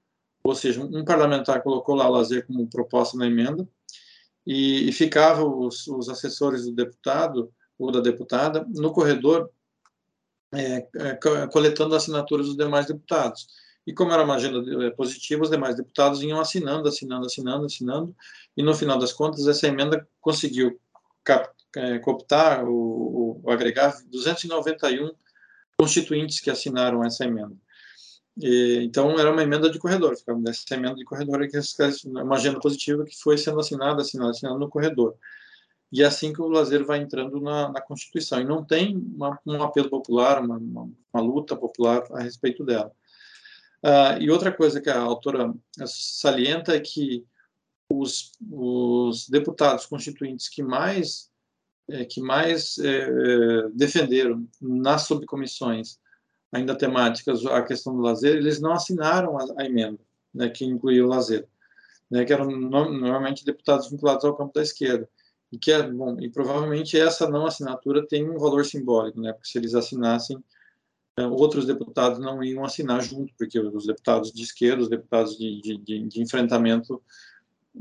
ou 0.42 0.54
seja, 0.54 0.80
um 0.82 1.04
parlamentar 1.04 1.62
colocou 1.62 1.94
lá 1.94 2.08
o 2.08 2.12
lazer 2.12 2.46
como 2.46 2.68
proposta 2.68 3.16
na 3.16 3.26
emenda 3.26 3.68
e, 4.46 4.88
e 4.88 4.92
ficava 4.92 5.44
os, 5.44 5.86
os 5.86 6.08
assessores 6.08 6.64
do 6.64 6.72
deputado 6.72 7.52
ou 7.78 7.92
da 7.92 8.00
deputada 8.00 8.66
no 8.74 8.92
corredor 8.92 9.50
é, 10.52 10.86
é, 10.96 11.46
coletando 11.50 11.94
assinaturas 11.94 12.46
dos 12.46 12.56
demais 12.56 12.86
deputados. 12.86 13.46
E 13.86 13.92
como 13.92 14.12
era 14.12 14.22
uma 14.22 14.34
agenda 14.34 14.86
é, 14.86 14.90
positiva, 14.90 15.42
os 15.42 15.50
demais 15.50 15.76
deputados 15.76 16.22
iam 16.22 16.40
assinando, 16.40 16.88
assinando, 16.88 17.26
assinando, 17.26 17.66
assinando, 17.66 18.16
e 18.56 18.62
no 18.62 18.74
final 18.74 18.98
das 18.98 19.12
contas 19.12 19.46
essa 19.46 19.66
emenda 19.66 20.06
conseguiu 20.20 20.78
cap, 21.24 21.48
é, 21.76 21.98
cooptar, 21.98 22.64
agregar 23.48 23.96
291 24.06 25.10
constituintes 25.82 26.40
que 26.40 26.50
assinaram 26.50 27.04
essa 27.04 27.24
emenda. 27.24 27.56
E, 28.40 28.80
então 28.84 29.18
era 29.18 29.30
uma 29.30 29.42
emenda 29.42 29.68
de 29.70 29.78
corredor, 29.78 30.12
essa 30.12 30.74
emenda 30.74 30.94
de 30.94 31.04
corredor 31.04 31.46
que 31.48 31.58
uma 32.06 32.36
agenda 32.36 32.58
positiva 32.60 33.04
que 33.04 33.16
foi 33.20 33.36
sendo 33.36 33.60
assinada, 33.60 34.02
assinada, 34.02 34.30
assinada 34.30 34.58
no 34.58 34.68
corredor 34.68 35.16
e 35.92 36.02
é 36.02 36.06
assim 36.06 36.32
que 36.32 36.40
o 36.40 36.48
lazer 36.48 36.84
vai 36.84 37.02
entrando 37.02 37.38
na, 37.38 37.70
na 37.70 37.80
Constituição. 37.80 38.40
E 38.40 38.44
não 38.44 38.64
tem 38.64 38.96
uma, 38.96 39.38
um 39.46 39.62
apelo 39.62 39.90
popular, 39.90 40.42
uma, 40.42 40.56
uma, 40.56 40.90
uma, 41.12 41.22
luta 41.22 41.54
popular 41.54 42.02
a 42.12 42.22
respeito 42.22 42.64
dela. 42.64 42.90
Uh, 43.84 44.22
e 44.22 44.30
outra 44.30 44.50
coisa 44.50 44.80
que 44.80 44.88
a 44.88 44.98
autora 44.98 45.52
salienta 45.84 46.74
é 46.74 46.80
que 46.80 47.26
os, 47.90 48.32
os 48.50 49.28
deputados 49.28 49.84
constituintes 49.84 50.48
que 50.48 50.62
mais, 50.62 51.30
que 52.04 52.20
mais 52.20 52.78
é, 52.78 53.68
defenderam 53.72 54.46
nas 54.60 55.02
subcomissões 55.02 55.98
ainda 56.52 56.76
temáticas 56.76 57.44
a 57.46 57.62
questão 57.62 57.94
do 57.94 58.02
lazer, 58.02 58.36
eles 58.36 58.60
não 58.60 58.72
assinaram 58.72 59.38
a, 59.38 59.46
a 59.58 59.64
emenda 59.64 59.98
né, 60.34 60.48
que 60.48 60.64
incluía 60.64 61.04
o 61.04 61.08
lazer, 61.08 61.48
né, 62.10 62.24
que 62.24 62.32
eram 62.32 62.50
normalmente 62.50 63.44
deputados 63.44 63.90
vinculados 63.90 64.24
ao 64.24 64.36
campo 64.36 64.52
da 64.54 64.62
esquerda 64.62 65.08
e 65.50 65.58
que 65.58 65.70
é 65.70 65.82
bom 65.82 66.18
e 66.18 66.30
provavelmente 66.30 66.98
essa 66.98 67.28
não 67.28 67.46
assinatura 67.46 68.06
tem 68.06 68.28
um 68.28 68.38
valor 68.38 68.64
simbólico, 68.64 69.20
né? 69.20 69.34
Porque 69.34 69.48
se 69.48 69.58
eles 69.58 69.74
assinassem, 69.74 70.42
outros 71.30 71.66
deputados 71.66 72.18
não 72.18 72.42
iam 72.42 72.64
assinar 72.64 73.02
junto, 73.02 73.34
porque 73.36 73.60
os 73.60 73.86
deputados 73.86 74.32
de 74.32 74.42
esquerda, 74.42 74.82
os 74.82 74.88
deputados 74.88 75.36
de, 75.36 75.60
de, 75.60 76.08
de 76.08 76.22
enfrentamento 76.22 77.02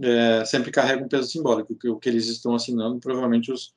é, 0.02 0.44
sempre 0.44 0.70
carregam 0.70 1.06
um 1.06 1.10
peso 1.10 1.30
simbólico, 1.30 1.76
que 1.76 1.88
o 1.88 1.98
que 1.98 2.10
eles 2.10 2.28
estão 2.28 2.54
assinando, 2.54 3.00
provavelmente 3.00 3.54
os, 3.54 3.74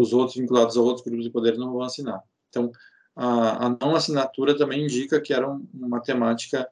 os 0.00 0.12
outros 0.12 0.36
vinculados 0.36 0.76
a 0.76 0.80
outros 0.80 1.04
grupos 1.04 1.24
de 1.24 1.30
poder 1.30 1.56
não 1.56 1.72
vão 1.72 1.82
assinar. 1.82 2.22
Então, 2.48 2.70
a, 3.14 3.66
a 3.66 3.68
não 3.70 3.94
assinatura 3.94 4.56
também 4.56 4.84
indica 4.84 5.20
que 5.20 5.32
era 5.32 5.48
uma 5.48 6.00
temática 6.00 6.68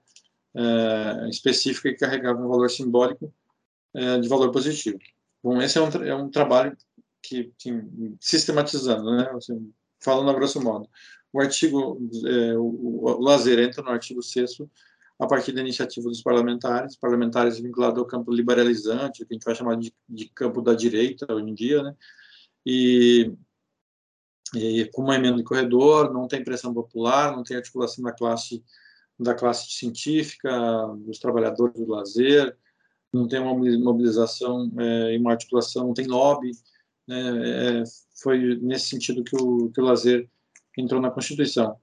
é, 0.55 1.29
específica 1.29 1.91
que 1.91 1.99
carregava 1.99 2.41
um 2.41 2.49
valor 2.49 2.71
simbólico 2.71 3.33
é, 3.95 4.19
de 4.19 4.29
valor 4.29 4.51
positivo. 4.51 4.99
Bom, 5.43 5.61
esse 5.61 5.79
é 5.79 5.83
um, 5.83 5.89
é 6.05 6.15
um 6.15 6.31
trabalho 6.31 6.77
que, 7.23 7.53
sistematizando, 8.21 9.17
né, 9.17 9.31
assim, 9.37 9.73
falando 10.01 10.31
a 10.31 10.35
grosso 10.35 10.61
modo. 10.61 10.89
o 11.33 11.41
artigo, 11.41 12.01
é, 12.27 12.57
o, 12.57 13.05
o, 13.05 13.21
lazer 13.21 13.59
entra 13.59 13.83
no 13.83 13.91
artigo 13.91 14.23
6 14.23 14.59
a 15.19 15.27
partir 15.27 15.53
da 15.53 15.61
iniciativa 15.61 16.09
dos 16.09 16.23
parlamentares, 16.23 16.97
parlamentares 16.97 17.61
vinculados 17.61 17.99
ao 17.99 18.07
campo 18.07 18.33
liberalizante, 18.33 19.25
que 19.25 19.33
a 19.33 19.35
gente 19.35 19.45
vai 19.45 19.55
chamar 19.55 19.77
de, 19.77 19.95
de 20.09 20.29
campo 20.31 20.61
da 20.61 20.75
direita 20.75 21.33
hoje 21.33 21.49
em 21.49 21.55
dia, 21.55 21.83
né? 21.83 21.95
E, 22.64 23.33
e 24.55 24.85
com 24.92 25.03
uma 25.03 25.16
emenda 25.16 25.37
de 25.37 25.44
corredor, 25.44 26.12
não 26.12 26.29
tem 26.29 26.44
pressão 26.44 26.72
popular, 26.72 27.35
não 27.35 27.42
tem 27.42 27.57
articulação 27.57 28.05
da 28.05 28.12
classe 28.12 28.62
da 29.18 29.35
classe 29.35 29.70
científica, 29.70 30.51
dos 30.98 31.18
trabalhadores 31.18 31.75
do 31.75 31.87
lazer, 31.87 32.57
não 33.12 33.29
tem 33.29 33.38
uma 33.38 33.55
mobilização 33.55 34.72
é, 34.79 35.14
e 35.14 35.18
uma 35.18 35.33
articulação, 35.33 35.87
não 35.87 35.94
tem 35.94 36.07
lobby. 36.07 36.51
Né? 37.07 37.81
É, 37.81 37.85
foi 38.20 38.57
nesse 38.57 38.87
sentido 38.87 39.22
que 39.22 39.37
o, 39.37 39.70
que 39.70 39.81
o 39.81 39.85
lazer 39.85 40.29
entrou 40.77 41.01
na 41.01 41.11
Constituição. 41.11 41.77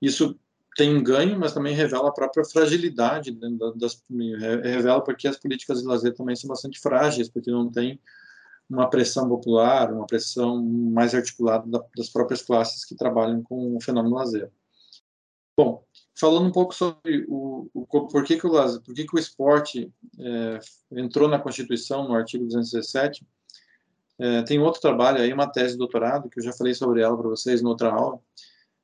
Isso 0.00 0.38
tem 0.76 0.94
um 0.94 1.02
ganho, 1.02 1.38
mas 1.38 1.52
também 1.52 1.74
revela 1.74 2.08
a 2.08 2.12
própria 2.12 2.44
fragilidade 2.44 3.30
das, 3.76 4.02
revela 4.62 5.02
porque 5.02 5.28
as 5.28 5.36
políticas 5.36 5.80
de 5.80 5.86
lazer 5.86 6.14
também 6.14 6.34
são 6.34 6.48
bastante 6.48 6.80
frágeis, 6.80 7.28
porque 7.28 7.50
não 7.50 7.70
tem 7.70 8.00
uma 8.72 8.88
pressão 8.88 9.28
popular, 9.28 9.92
uma 9.92 10.06
pressão 10.06 10.62
mais 10.64 11.14
articulada 11.14 11.68
das 11.94 12.08
próprias 12.08 12.40
classes 12.40 12.84
que 12.84 12.94
trabalham 12.94 13.42
com 13.42 13.76
o 13.76 13.80
fenômeno 13.82 14.14
lazer. 14.14 14.50
Bom, 15.54 15.84
falando 16.18 16.46
um 16.46 16.52
pouco 16.52 16.74
sobre 16.74 17.26
o, 17.28 17.68
o 17.74 17.86
por 17.86 18.24
que 18.24 18.38
que 18.38 18.46
o 18.46 18.50
lazer, 18.50 18.80
por 18.80 18.94
que 18.94 19.06
que 19.06 19.14
o 19.14 19.18
esporte 19.18 19.92
é, 20.18 20.58
entrou 20.92 21.28
na 21.28 21.38
Constituição 21.38 22.08
no 22.08 22.14
artigo 22.14 22.44
217, 22.44 23.26
é, 24.18 24.42
tem 24.42 24.58
outro 24.58 24.80
trabalho 24.80 25.20
aí, 25.20 25.32
uma 25.32 25.46
tese 25.46 25.72
de 25.72 25.78
doutorado 25.78 26.30
que 26.30 26.40
eu 26.40 26.44
já 26.44 26.52
falei 26.52 26.72
sobre 26.72 27.02
ela 27.02 27.16
para 27.16 27.28
vocês 27.28 27.60
na 27.60 27.68
outra 27.68 27.92
aula, 27.92 28.18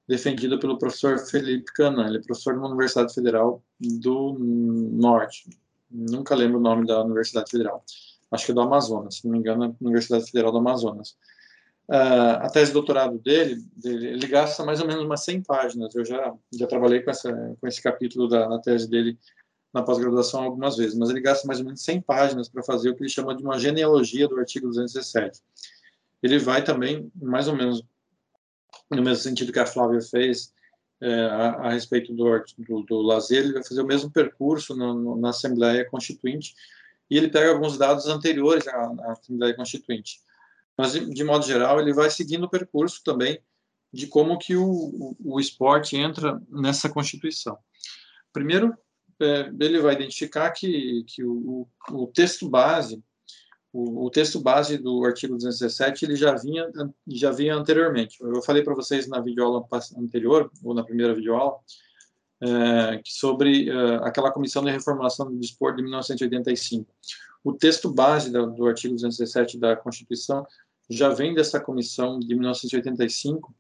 defendida 0.07 0.59
pelo 0.59 0.79
professor 0.79 1.19
Felipe 1.19 1.73
Canan, 1.73 2.09
ele 2.09 2.19
é 2.19 2.23
professor 2.23 2.55
uma 2.55 2.69
Universidade 2.69 3.15
Federal 3.15 3.63
do 3.81 4.37
Norte, 4.39 5.49
nunca 5.91 6.35
lembro 6.35 6.59
o 6.59 6.63
nome 6.63 6.87
da 6.87 7.03
Universidade 7.03 7.51
Federal, 7.51 7.83
acho 8.31 8.47
que 8.47 8.53
é 8.53 8.55
do 8.55 8.61
Amazonas, 8.61 9.17
se 9.17 9.25
não 9.25 9.33
me 9.33 9.39
engano, 9.39 9.65
é 9.65 9.67
a 9.69 9.75
Universidade 9.81 10.31
Federal 10.31 10.53
do 10.53 10.59
Amazonas. 10.59 11.17
Uh, 11.89 12.37
a 12.43 12.51
tese 12.51 12.67
de 12.67 12.75
doutorado 12.75 13.19
dele, 13.19 13.65
dele, 13.75 14.09
ele 14.09 14.27
gasta 14.27 14.63
mais 14.63 14.81
ou 14.81 14.87
menos 14.87 15.03
umas 15.03 15.25
100 15.25 15.43
páginas. 15.43 15.95
Eu 15.95 16.05
já, 16.05 16.35
já 16.53 16.67
trabalhei 16.67 17.01
com, 17.01 17.11
essa, 17.11 17.33
com 17.59 17.67
esse 17.67 17.83
capítulo 17.83 18.29
da, 18.29 18.47
na 18.47 18.59
tese 18.59 18.89
dele 18.89 19.19
na 19.73 19.83
pós-graduação 19.83 20.43
algumas 20.43 20.77
vezes, 20.77 20.97
mas 20.97 21.11
ele 21.11 21.21
gasta 21.21 21.47
mais 21.47 21.61
ou 21.61 21.67
menos 21.67 21.83
100 21.83 22.01
páginas 22.03 22.49
para 22.49 22.63
fazer 22.63 22.91
o 22.91 22.95
que 22.95 23.03
ele 23.03 23.11
chama 23.11 23.35
de 23.35 23.43
uma 23.43 23.59
genealogia 23.59 24.27
do 24.27 24.39
artigo 24.39 24.67
217. 24.67 25.41
Ele 26.23 26.39
vai 26.39 26.65
também, 26.65 27.11
mais 27.15 27.49
ou 27.49 27.57
menos, 27.57 27.83
no 28.91 29.03
mesmo 29.03 29.23
sentido 29.23 29.53
que 29.53 29.59
a 29.59 29.67
Flávia 29.67 30.01
fez 30.01 30.53
é, 31.01 31.21
a, 31.27 31.49
a, 31.55 31.71
respeito 31.71 32.13
do, 32.13 32.45
do, 32.59 32.83
do, 32.83 33.03
lazer, 33.03 33.45
ele 33.45 33.53
vai 33.53 33.65
fazer 33.65 33.83
o 33.83 33.87
mesmo 33.87 34.11
percurso 34.11 34.75
no, 34.75 35.17
na 35.17 35.31
Assembleia 35.31 35.89
Constituinte 35.89 36.55
e 37.11 37.17
ele 37.17 37.29
pega 37.29 37.51
alguns 37.51 37.79
dados 37.79 38.07
anteriores 38.07 38.67
à, 38.69 38.77
à 38.77 39.13
Assembleia 39.13 39.55
Constituinte 39.55 40.21
mas 40.79 40.93
de, 40.93 41.13
de, 41.13 41.25
modo 41.25 41.45
geral 41.45 41.81
ele 41.81 41.93
vai 41.93 42.09
seguindo 42.09 42.45
o 42.45 42.49
percurso 42.49 43.03
também 43.05 43.43
de 43.93 44.07
como 44.07 44.39
que 44.39 44.55
o, 44.55 44.65
o, 44.65 45.17
o 45.25 45.41
esporte 45.41 45.97
entra 45.97 46.41
nessa 46.49 46.89
constituição. 46.89 47.59
Primeiro, 48.33 48.73
é, 49.21 49.51
ele 49.61 49.81
vai 49.81 49.95
identificar 49.95 50.53
que, 50.53 51.05
que 51.09 51.25
o, 51.25 51.67
o 51.91 52.07
texto 52.07 52.49
base, 52.49 53.03
o, 53.73 54.09
texto 54.11 54.41
base 54.41 54.79
do 54.79 55.05
artigo 55.05 55.35
217 55.35 56.05
ele 56.05 56.17
já 56.17 56.35
vinha 56.37 56.71
já 57.09 57.33
vinha 57.33 57.57
anteriormente. 57.57 58.19
Eu 58.21 58.41
falei 58.43 58.63
para 58.63 58.75
vocês 58.75 59.09
na 59.09 59.21
videoaula 59.21 59.67
anterior 59.97 60.51
ou 60.63 60.75
na 60.75 60.85
primeira 60.85 61.15
videoaula 61.15 61.59
é, 62.41 63.01
sobre 63.05 63.69
é, 63.69 63.97
aquela 64.03 64.31
comissão 64.31 64.65
de 64.65 64.71
reformulação 64.71 65.31
do 65.31 65.39
desporto 65.39 65.77
de 65.77 65.83
1985. 65.83 66.87
O 67.43 67.53
texto 67.53 67.93
base 67.93 68.31
do, 68.31 68.51
do 68.51 68.67
artigo 68.67 68.95
217 68.95 69.59
da 69.59 69.77
Constituição 69.77 70.47
já 70.91 71.11
vem 71.11 71.35
dessa 71.35 71.61
comissão 71.61 72.19
de 72.19 72.35
1985, 72.35 73.55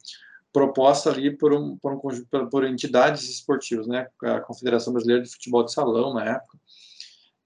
proposta 0.52 1.10
ali 1.10 1.36
por, 1.36 1.52
um, 1.52 1.76
por, 1.76 1.92
um, 1.92 2.48
por 2.48 2.64
entidades 2.64 3.28
esportivas, 3.28 3.86
né? 3.86 4.08
A 4.22 4.40
Confederação 4.40 4.92
Brasileira 4.92 5.22
de 5.22 5.30
Futebol 5.30 5.64
de 5.64 5.72
Salão, 5.72 6.14
na 6.14 6.24
época, 6.24 6.58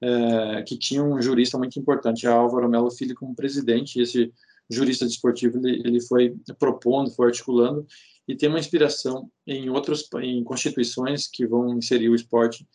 é, 0.00 0.62
que 0.62 0.78
tinha 0.78 1.02
um 1.02 1.20
jurista 1.20 1.58
muito 1.58 1.78
importante, 1.78 2.26
Álvaro 2.26 2.68
Melo 2.68 2.90
Filho, 2.90 3.14
como 3.14 3.34
presidente. 3.34 3.98
E 3.98 4.02
esse 4.02 4.32
jurista 4.70 5.04
desportivo 5.04 5.58
ele, 5.58 5.82
ele 5.84 6.00
foi 6.00 6.34
propondo, 6.58 7.10
foi 7.10 7.26
articulando, 7.26 7.86
e 8.26 8.36
tem 8.36 8.48
uma 8.48 8.58
inspiração 8.58 9.30
em 9.46 9.68
outros 9.68 10.08
em 10.22 10.42
constituições 10.44 11.26
que 11.26 11.46
vão 11.46 11.76
inserir 11.76 12.08
o 12.08 12.14
esporte 12.14 12.66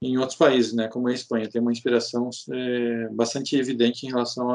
em 0.00 0.18
outros 0.18 0.36
países, 0.36 0.72
né, 0.72 0.88
como 0.88 1.08
a 1.08 1.12
Espanha. 1.12 1.48
Tem 1.48 1.60
uma 1.60 1.72
inspiração 1.72 2.28
é, 2.52 3.08
bastante 3.10 3.56
evidente 3.56 4.04
em 4.04 4.10
relação 4.10 4.50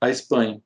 à, 0.00 0.10
Espanha. 0.10 0.62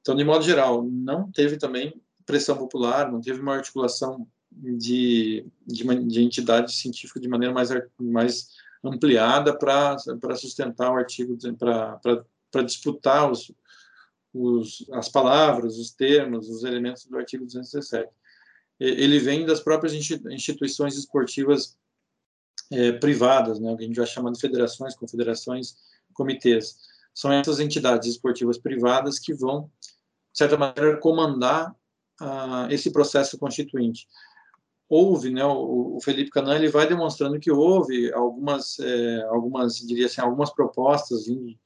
Então, 0.00 0.14
de 0.14 0.24
modo 0.24 0.42
geral, 0.42 0.82
não 0.84 1.30
teve 1.30 1.58
também 1.58 2.00
pressão 2.24 2.56
popular, 2.56 3.10
não 3.10 3.20
teve 3.20 3.40
uma 3.40 3.56
articulação 3.56 4.26
de, 4.50 5.44
de, 5.66 5.84
de 6.06 6.22
entidades 6.22 6.76
científicas 6.76 7.20
de 7.20 7.28
maneira 7.28 7.52
mais, 7.52 7.68
mais 7.98 8.48
ampliada 8.82 9.56
para 9.56 9.98
sustentar 10.36 10.92
o 10.92 10.96
artigo, 10.96 11.36
para 11.58 12.62
disputar 12.62 13.30
os, 13.30 13.52
os, 14.32 14.86
as 14.92 15.08
palavras, 15.08 15.76
os 15.76 15.90
termos, 15.90 16.48
os 16.48 16.64
elementos 16.64 17.04
do 17.04 17.18
artigo 17.18 17.44
217. 17.44 18.10
Ele 18.80 19.18
vem 19.18 19.44
das 19.44 19.60
próprias 19.60 19.92
instituições 19.94 20.96
esportivas 20.96 21.76
é, 22.72 22.92
privadas, 22.92 23.60
né, 23.60 23.76
que 23.76 23.84
a 23.84 23.86
gente 23.86 23.96
vai 23.96 24.06
chamar 24.06 24.32
de 24.32 24.40
federações, 24.40 24.96
confederações, 24.96 25.76
comitês 26.14 26.76
são 27.14 27.32
essas 27.32 27.60
entidades 27.60 28.08
esportivas 28.08 28.58
privadas 28.58 29.18
que 29.18 29.34
vão, 29.34 29.70
de 30.32 30.38
certa 30.38 30.56
maneira, 30.56 30.96
comandar 30.98 31.70
uh, 32.20 32.70
esse 32.70 32.90
processo 32.90 33.38
constituinte. 33.38 34.06
Houve, 34.88 35.30
né, 35.30 35.44
o, 35.44 35.96
o 35.96 36.00
Felipe 36.00 36.30
Canan 36.30 36.56
ele 36.56 36.68
vai 36.68 36.88
demonstrando 36.88 37.38
que 37.38 37.50
houve 37.50 38.12
algumas, 38.12 38.78
é, 38.80 39.22
algumas, 39.24 39.76
diria 39.76 40.06
assim, 40.06 40.20
algumas 40.20 40.50
propostas 40.50 41.24
de, 41.24 41.58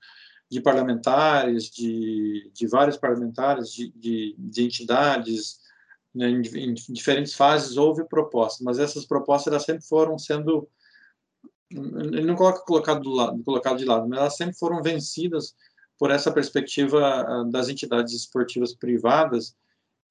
de 0.50 0.60
parlamentares, 0.60 1.70
de, 1.70 2.50
de 2.52 2.66
vários 2.66 2.96
parlamentares, 2.96 3.72
de, 3.72 3.90
de, 3.92 4.34
de 4.38 4.64
entidades, 4.64 5.60
né, 6.14 6.28
em, 6.28 6.42
em, 6.42 6.74
diferentes 6.74 7.34
fases 7.34 7.76
houve 7.76 8.04
propostas, 8.04 8.60
mas 8.62 8.78
essas 8.78 9.04
propostas 9.04 9.52
elas 9.52 9.64
sempre 9.64 9.84
foram 9.84 10.18
sendo 10.18 10.68
ele 11.70 12.24
não 12.24 12.36
coloca 12.36 12.64
colocado, 12.64 13.02
do 13.02 13.10
lado, 13.10 13.42
colocado 13.42 13.78
de 13.78 13.84
lado, 13.84 14.08
mas 14.08 14.18
elas 14.18 14.36
sempre 14.36 14.56
foram 14.56 14.82
vencidas 14.82 15.54
por 15.98 16.10
essa 16.10 16.30
perspectiva 16.30 17.00
ah, 17.00 17.44
das 17.50 17.68
entidades 17.68 18.14
esportivas 18.14 18.74
privadas 18.74 19.56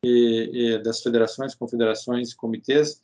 e, 0.04 0.50
e 0.52 0.84
das 0.84 1.02
federações, 1.02 1.56
confederações, 1.56 2.34
comitês, 2.34 3.02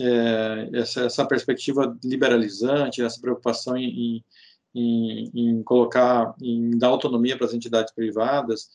é, 0.00 0.70
essa, 0.72 1.02
essa, 1.02 1.26
perspectiva 1.26 1.96
liberalizante, 2.02 3.02
essa 3.02 3.20
preocupação 3.20 3.76
em, 3.76 4.24
em, 4.74 5.30
em, 5.34 5.62
colocar, 5.62 6.34
em 6.42 6.76
dar 6.76 6.88
autonomia 6.88 7.36
para 7.36 7.46
as 7.46 7.54
entidades 7.54 7.94
privadas, 7.94 8.70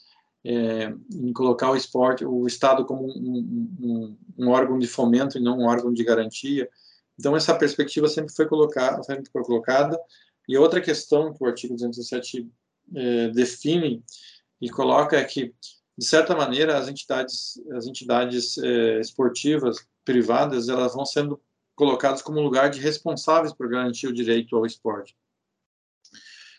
é, 0.46 0.94
em 1.12 1.34
colocar 1.34 1.72
o 1.72 1.76
esporte, 1.76 2.26
o 2.26 2.48
Estado 2.48 2.86
como 2.86 3.06
um, 3.06 3.78
um, 3.82 4.18
um, 4.38 4.50
órgão 4.50 4.80
de 4.80 4.88
fomento 4.88 5.38
e 5.38 5.42
não 5.42 5.60
um 5.60 5.68
órgão 5.68 5.94
de 5.94 6.04
garantia, 6.04 6.70
então, 7.20 7.36
essa 7.36 7.54
perspectiva 7.54 8.08
sempre 8.08 8.34
foi 8.34 8.48
colocada, 8.48 9.04
sempre 9.04 9.30
foi 9.30 9.44
colocada. 9.44 10.00
E 10.48 10.58
outra 10.58 10.80
questão 10.80 11.34
que 11.34 11.44
o 11.44 11.48
artigo 11.48 11.74
217 11.74 12.50
é, 12.96 13.28
define 13.28 14.02
e 14.62 14.70
coloca 14.70 15.18
é 15.18 15.24
que, 15.26 15.54
de 15.98 16.06
certa 16.06 16.34
maneira, 16.34 16.78
as 16.78 16.88
entidades, 16.88 17.62
as 17.74 17.86
entidades 17.86 18.58
é, 18.58 19.02
esportivas 19.02 19.86
privadas, 20.06 20.70
elas 20.70 20.94
vão 20.94 21.06
sendo 21.06 21.42
colocadas 21.76 22.22
como 22.22 22.40
lugar 22.40 22.70
de 22.70 22.80
responsáveis 22.80 23.54
por 23.54 23.68
garantir 23.68 24.08
o 24.08 24.14
direito 24.14 24.56
ao 24.56 24.66
esporte. 24.66 25.14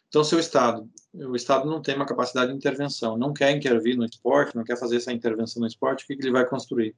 Então, 0.09 0.23
se 0.23 0.35
o 0.35 0.39
Estado, 0.39 0.91
o 1.13 1.35
Estado 1.35 1.69
não 1.69 1.83
tem 1.83 1.97
uma 1.97 2.07
capacidade 2.07 2.51
de 2.51 2.57
intervenção, 2.57 3.19
não 3.19 3.33
quer 3.33 3.51
intervir 3.51 3.97
no 3.97 4.05
esporte, 4.05 4.57
não 4.57 4.65
quer 4.65 4.77
fazer 4.77 4.97
essa 4.97 5.13
intervenção 5.13 5.61
no 5.61 5.67
esporte, 5.67 6.05
o 6.05 6.07
que, 6.07 6.17
que 6.17 6.23
ele 6.23 6.33
vai 6.33 6.47
construir? 6.47 6.95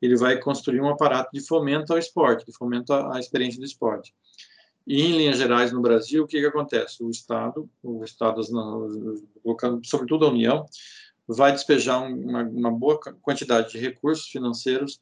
ele 0.00 0.16
vai 0.16 0.38
construir 0.38 0.80
um 0.80 0.88
aparato 0.88 1.30
de 1.32 1.40
fomento 1.40 1.92
ao 1.92 1.98
esporte, 1.98 2.46
de 2.46 2.52
fomento 2.52 2.92
à, 2.92 3.18
experiência 3.18 3.58
do 3.58 3.66
esporte. 3.66 4.14
E, 4.86 5.02
em 5.02 5.16
linhas 5.16 5.38
gerais, 5.38 5.72
no 5.72 5.80
Brasil, 5.80 6.24
o 6.24 6.26
que, 6.26 6.38
que 6.38 6.46
acontece? 6.46 7.02
O 7.02 7.10
Estado, 7.10 7.68
o 7.82 8.04
Estado, 8.04 8.42
sobretudo 9.84 10.26
a 10.26 10.30
União, 10.30 10.66
vai 11.26 11.52
despejar 11.52 12.02
uma, 12.02 12.42
uma 12.42 12.70
boa 12.70 13.00
quantidade 13.20 13.72
de 13.72 13.78
recursos 13.78 14.28
financeiros 14.28 15.00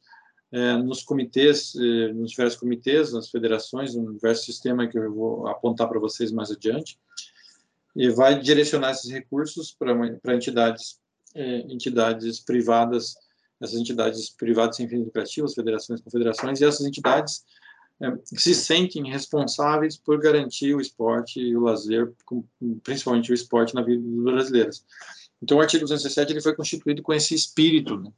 é, 0.51 0.75
nos 0.77 1.03
comitês, 1.03 1.75
é, 1.75 2.13
nos 2.13 2.31
diversos 2.31 2.59
comitês, 2.59 3.13
nas 3.13 3.29
federações, 3.29 3.93
no 3.93 4.13
diverso 4.13 4.45
sistema 4.45 4.87
que 4.87 4.97
eu 4.97 5.13
vou 5.13 5.47
apontar 5.47 5.87
para 5.87 5.99
vocês 5.99 6.31
mais 6.31 6.49
adiante, 6.49 6.97
e 7.95 8.09
vai 8.09 8.39
direcionar 8.39 8.91
esses 8.91 9.09
recursos 9.09 9.75
para 9.77 10.35
entidades, 10.35 10.99
é, 11.33 11.59
entidades 11.71 12.39
privadas 12.39 13.15
essas 13.61 13.79
entidades 13.79 14.29
privadas 14.29 14.75
sem 14.75 14.87
fins 14.87 15.05
lucrativos, 15.05 15.53
federações, 15.53 16.01
confederações, 16.01 16.59
e 16.59 16.65
essas 16.65 16.85
entidades 16.85 17.43
é, 18.01 18.07
se 18.25 18.53
sentem 18.53 19.09
responsáveis 19.09 19.97
por 19.97 20.19
garantir 20.19 20.75
o 20.75 20.81
esporte 20.81 21.39
e 21.39 21.55
o 21.55 21.61
lazer, 21.61 22.13
principalmente 22.83 23.31
o 23.31 23.33
esporte 23.33 23.73
na 23.73 23.81
vida 23.81 24.01
dos 24.01 24.23
brasileiros. 24.23 24.85
Então, 25.41 25.57
o 25.57 25.61
artigo 25.61 25.85
207 25.85 26.33
ele 26.33 26.41
foi 26.41 26.55
constituído 26.55 27.01
com 27.01 27.13
esse 27.13 27.33
espírito, 27.33 27.97
né? 27.97 28.11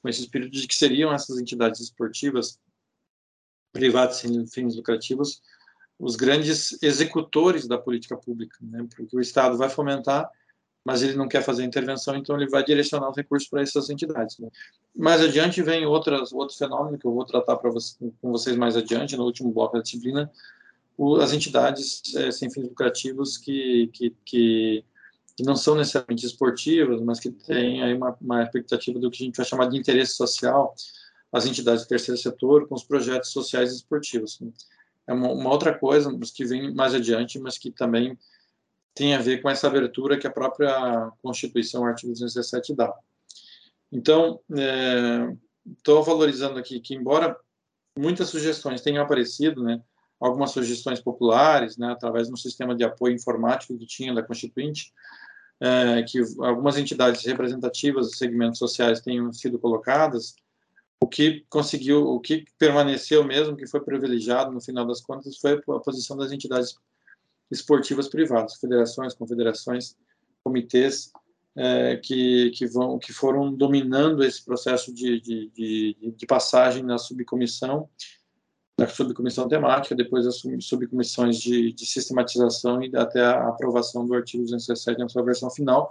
com 0.00 0.08
esse 0.08 0.22
espírito 0.22 0.50
de 0.50 0.66
que 0.66 0.74
seriam 0.74 1.12
essas 1.12 1.38
entidades 1.38 1.80
esportivas 1.80 2.58
privadas 3.72 4.16
sem 4.16 4.46
fins 4.46 4.74
lucrativos 4.74 5.40
os 6.02 6.16
grandes 6.16 6.82
executores 6.82 7.66
da 7.66 7.78
política 7.78 8.16
pública, 8.16 8.56
né? 8.60 8.86
porque 8.96 9.16
o 9.16 9.20
Estado 9.20 9.56
vai 9.56 9.70
fomentar 9.70 10.28
mas 10.84 11.02
ele 11.02 11.14
não 11.14 11.28
quer 11.28 11.42
fazer 11.42 11.64
intervenção, 11.64 12.16
então 12.16 12.36
ele 12.36 12.50
vai 12.50 12.64
direcionar 12.64 13.10
os 13.10 13.16
recursos 13.16 13.48
para 13.48 13.62
essas 13.62 13.88
entidades. 13.88 14.38
Né? 14.38 14.48
Mais 14.94 15.20
adiante 15.20 15.62
vem 15.62 15.86
outras, 15.86 16.32
outro 16.32 16.56
fenômeno 16.56 16.98
que 16.98 17.06
eu 17.06 17.14
vou 17.14 17.24
tratar 17.24 17.54
você, 17.56 17.96
com 18.20 18.32
vocês 18.32 18.56
mais 18.56 18.76
adiante, 18.76 19.16
no 19.16 19.24
último 19.24 19.52
bloco 19.52 19.76
da 19.76 19.82
disciplina, 19.82 20.30
o, 20.96 21.16
as 21.16 21.32
entidades 21.32 22.02
é, 22.16 22.30
sem 22.30 22.50
fins 22.50 22.64
lucrativos 22.64 23.38
que, 23.38 23.88
que, 23.92 24.10
que, 24.24 24.84
que, 25.36 25.42
não 25.44 25.56
são 25.56 25.74
necessariamente 25.74 26.26
esportivas, 26.26 27.00
mas 27.00 27.20
que 27.20 27.30
têm 27.30 27.82
aí 27.82 27.94
uma, 27.94 28.16
uma 28.20 28.42
expectativa 28.42 28.98
do 28.98 29.10
que 29.10 29.22
a 29.22 29.26
gente 29.26 29.36
vai 29.36 29.46
chamar 29.46 29.66
de 29.66 29.78
interesse 29.78 30.16
social, 30.16 30.74
as 31.32 31.46
entidades 31.46 31.84
do 31.84 31.88
terceiro 31.88 32.20
setor 32.20 32.66
com 32.68 32.74
os 32.74 32.84
projetos 32.84 33.30
sociais 33.30 33.72
e 33.72 33.76
esportivos. 33.76 34.38
É 35.12 35.14
uma, 35.14 35.30
uma 35.30 35.50
outra 35.50 35.78
coisa, 35.78 36.10
que 36.34 36.44
vem 36.44 36.74
mais 36.74 36.94
adiante, 36.94 37.38
mas 37.38 37.58
que 37.58 37.70
também 37.70 38.18
tem 38.94 39.14
a 39.14 39.20
ver 39.20 39.40
com 39.40 39.48
essa 39.48 39.66
abertura 39.66 40.18
que 40.18 40.26
a 40.26 40.30
própria 40.30 41.10
Constituição, 41.22 41.84
artigo 41.84 42.12
217, 42.12 42.74
dá. 42.74 42.92
Então, 43.90 44.40
estou 45.78 46.00
é, 46.00 46.04
valorizando 46.04 46.58
aqui 46.58 46.80
que, 46.80 46.94
embora 46.94 47.36
muitas 47.96 48.30
sugestões 48.30 48.80
tenham 48.80 49.02
aparecido, 49.02 49.62
né, 49.62 49.82
algumas 50.18 50.50
sugestões 50.50 51.00
populares, 51.00 51.76
né, 51.76 51.92
através 51.92 52.28
de 52.28 52.32
um 52.32 52.36
sistema 52.36 52.74
de 52.74 52.84
apoio 52.84 53.14
informático 53.14 53.76
que 53.76 53.86
tinha 53.86 54.14
da 54.14 54.22
Constituinte, 54.22 54.92
é, 55.60 56.02
que 56.02 56.20
algumas 56.40 56.76
entidades 56.76 57.24
representativas 57.24 58.06
dos 58.06 58.18
segmentos 58.18 58.58
sociais 58.58 59.00
tenham 59.00 59.32
sido 59.32 59.58
colocadas, 59.58 60.34
o 61.02 61.06
que 61.08 61.44
conseguiu, 61.50 62.06
o 62.06 62.20
que 62.20 62.44
permaneceu 62.56 63.24
mesmo, 63.24 63.56
que 63.56 63.66
foi 63.66 63.80
privilegiado 63.80 64.52
no 64.52 64.60
final 64.60 64.86
das 64.86 65.00
contas, 65.00 65.36
foi 65.36 65.54
a 65.54 65.80
posição 65.80 66.16
das 66.16 66.30
entidades 66.30 66.76
esportivas 67.50 68.08
privadas, 68.08 68.54
federações, 68.54 69.12
confederações, 69.12 69.96
comitês 70.44 71.10
é, 71.56 71.96
que, 71.96 72.50
que, 72.50 72.66
vão, 72.66 73.00
que 73.00 73.12
foram 73.12 73.52
dominando 73.52 74.22
esse 74.22 74.44
processo 74.44 74.94
de, 74.94 75.20
de, 75.20 75.50
de, 75.50 76.14
de 76.16 76.26
passagem 76.26 76.84
na 76.84 76.98
subcomissão, 76.98 77.88
da 78.78 78.86
subcomissão 78.86 79.48
temática, 79.48 79.96
depois 79.96 80.24
das 80.24 80.40
subcomissões 80.60 81.36
de, 81.36 81.72
de 81.72 81.84
sistematização 81.84 82.80
e 82.80 82.96
até 82.96 83.20
a 83.22 83.48
aprovação 83.48 84.06
do 84.06 84.14
artigo 84.14 84.44
217 84.44 85.00
na 85.00 85.08
sua 85.08 85.24
versão 85.24 85.50
final, 85.50 85.90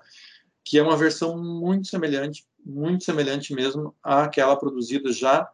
que 0.64 0.80
é 0.80 0.82
uma 0.82 0.96
versão 0.96 1.38
muito 1.38 1.90
semelhante, 1.90 2.46
muito 2.66 3.04
semelhante 3.04 3.54
mesmo 3.54 3.96
àquela 4.04 4.56
produzida 4.56 5.12
já 5.12 5.50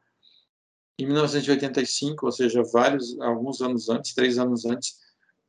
em 1.00 1.06
1985, 1.06 2.26
ou 2.26 2.32
seja, 2.32 2.64
vários, 2.64 3.20
alguns 3.20 3.62
anos 3.62 3.88
antes, 3.88 4.14
três 4.14 4.40
anos 4.40 4.66
antes, 4.66 4.98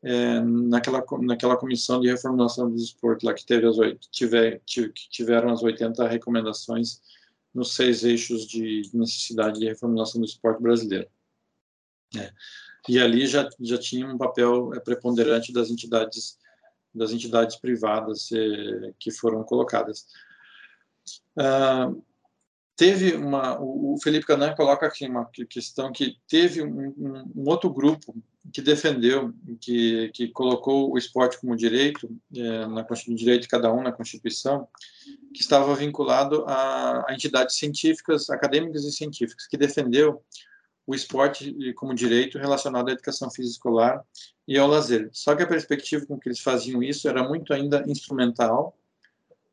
é, 0.03 0.41
naquela, 0.41 1.05
naquela 1.23 1.57
comissão 1.57 2.01
de 2.01 2.09
reformulação 2.09 2.71
do 2.71 2.77
esporte 2.77 3.25
lá 3.25 3.35
que 3.35 3.47
teve 3.47 3.67
as 3.67 3.77
tiver, 4.11 4.61
que 4.67 4.93
tiveram 5.11 5.51
as 5.51 5.63
80 5.63 6.07
recomendações 6.07 7.01
nos 7.55 7.75
seis 7.75 8.05
eixos 8.05 8.47
de 8.47 8.83
necessidade 8.93 9.59
de 9.59 9.67
reformulação 9.67 10.21
do 10.21 10.27
esporte 10.27 10.63
brasileiro. 10.63 11.09
É. 12.17 12.31
E 12.89 12.99
ali 12.99 13.27
já, 13.27 13.49
já 13.61 13.79
tinha 13.79 14.07
um 14.07 14.17
papel 14.17 14.73
é, 14.75 14.81
preponderante 14.81 15.53
das 15.53 15.71
entidades 15.71 16.39
das 16.95 17.13
entidades 17.13 17.57
privadas 17.57 18.31
é, 18.33 18.95
que 18.99 19.11
foram 19.11 19.45
colocadas. 19.45 20.07
Ah, 21.37 21.93
teve 22.79 23.17
uma, 23.17 23.61
o 23.61 23.99
Felipe 24.01 24.25
Canan 24.25 24.55
coloca 24.55 24.87
aqui 24.87 25.05
uma 25.05 25.29
questão 25.51 25.91
que 25.91 26.17
teve 26.29 26.63
um, 26.63 26.95
um, 26.97 27.33
um 27.35 27.49
outro 27.49 27.69
grupo 27.69 28.15
que 28.53 28.63
defendeu, 28.63 29.35
que, 29.61 30.11
que 30.15 30.29
colocou 30.29 30.93
o 30.93 30.97
esporte 30.97 31.41
como 31.41 31.57
direito, 31.57 32.09
é, 32.35 32.67
na 32.67 32.87
direito 33.09 33.43
de 33.43 33.49
cada 33.49 33.73
um 33.73 33.83
na 33.83 33.93
Constituição, 33.93 34.69
que 35.35 35.41
estava 35.41 35.75
vinculado 35.75 36.45
a, 36.47 37.05
a, 37.09 37.15
entidades 37.15 37.57
científicas, 37.57 38.31
acadêmicas 38.31 38.85
e 38.85 38.93
científicas, 38.93 39.49
que 39.49 39.57
defendeu 39.57 40.23
o 40.87 40.95
esporte 40.95 41.55
como 41.75 41.95
direito 41.95 42.39
relacionado 42.39 42.89
à 42.89 42.93
educação 42.93 43.29
física 43.29 43.55
escolar 43.55 44.03
e 44.47 44.57
ao 44.57 44.69
lazer. 44.69 45.11
Só 45.13 45.35
que 45.35 45.43
a 45.43 45.47
perspectiva 45.47 46.07
com 46.07 46.19
que 46.19 46.29
eles 46.29 46.41
faziam 46.41 46.83
isso 46.83 47.09
era 47.09 47.29
muito 47.29 47.53
ainda 47.53 47.85
instrumental, 47.87 48.78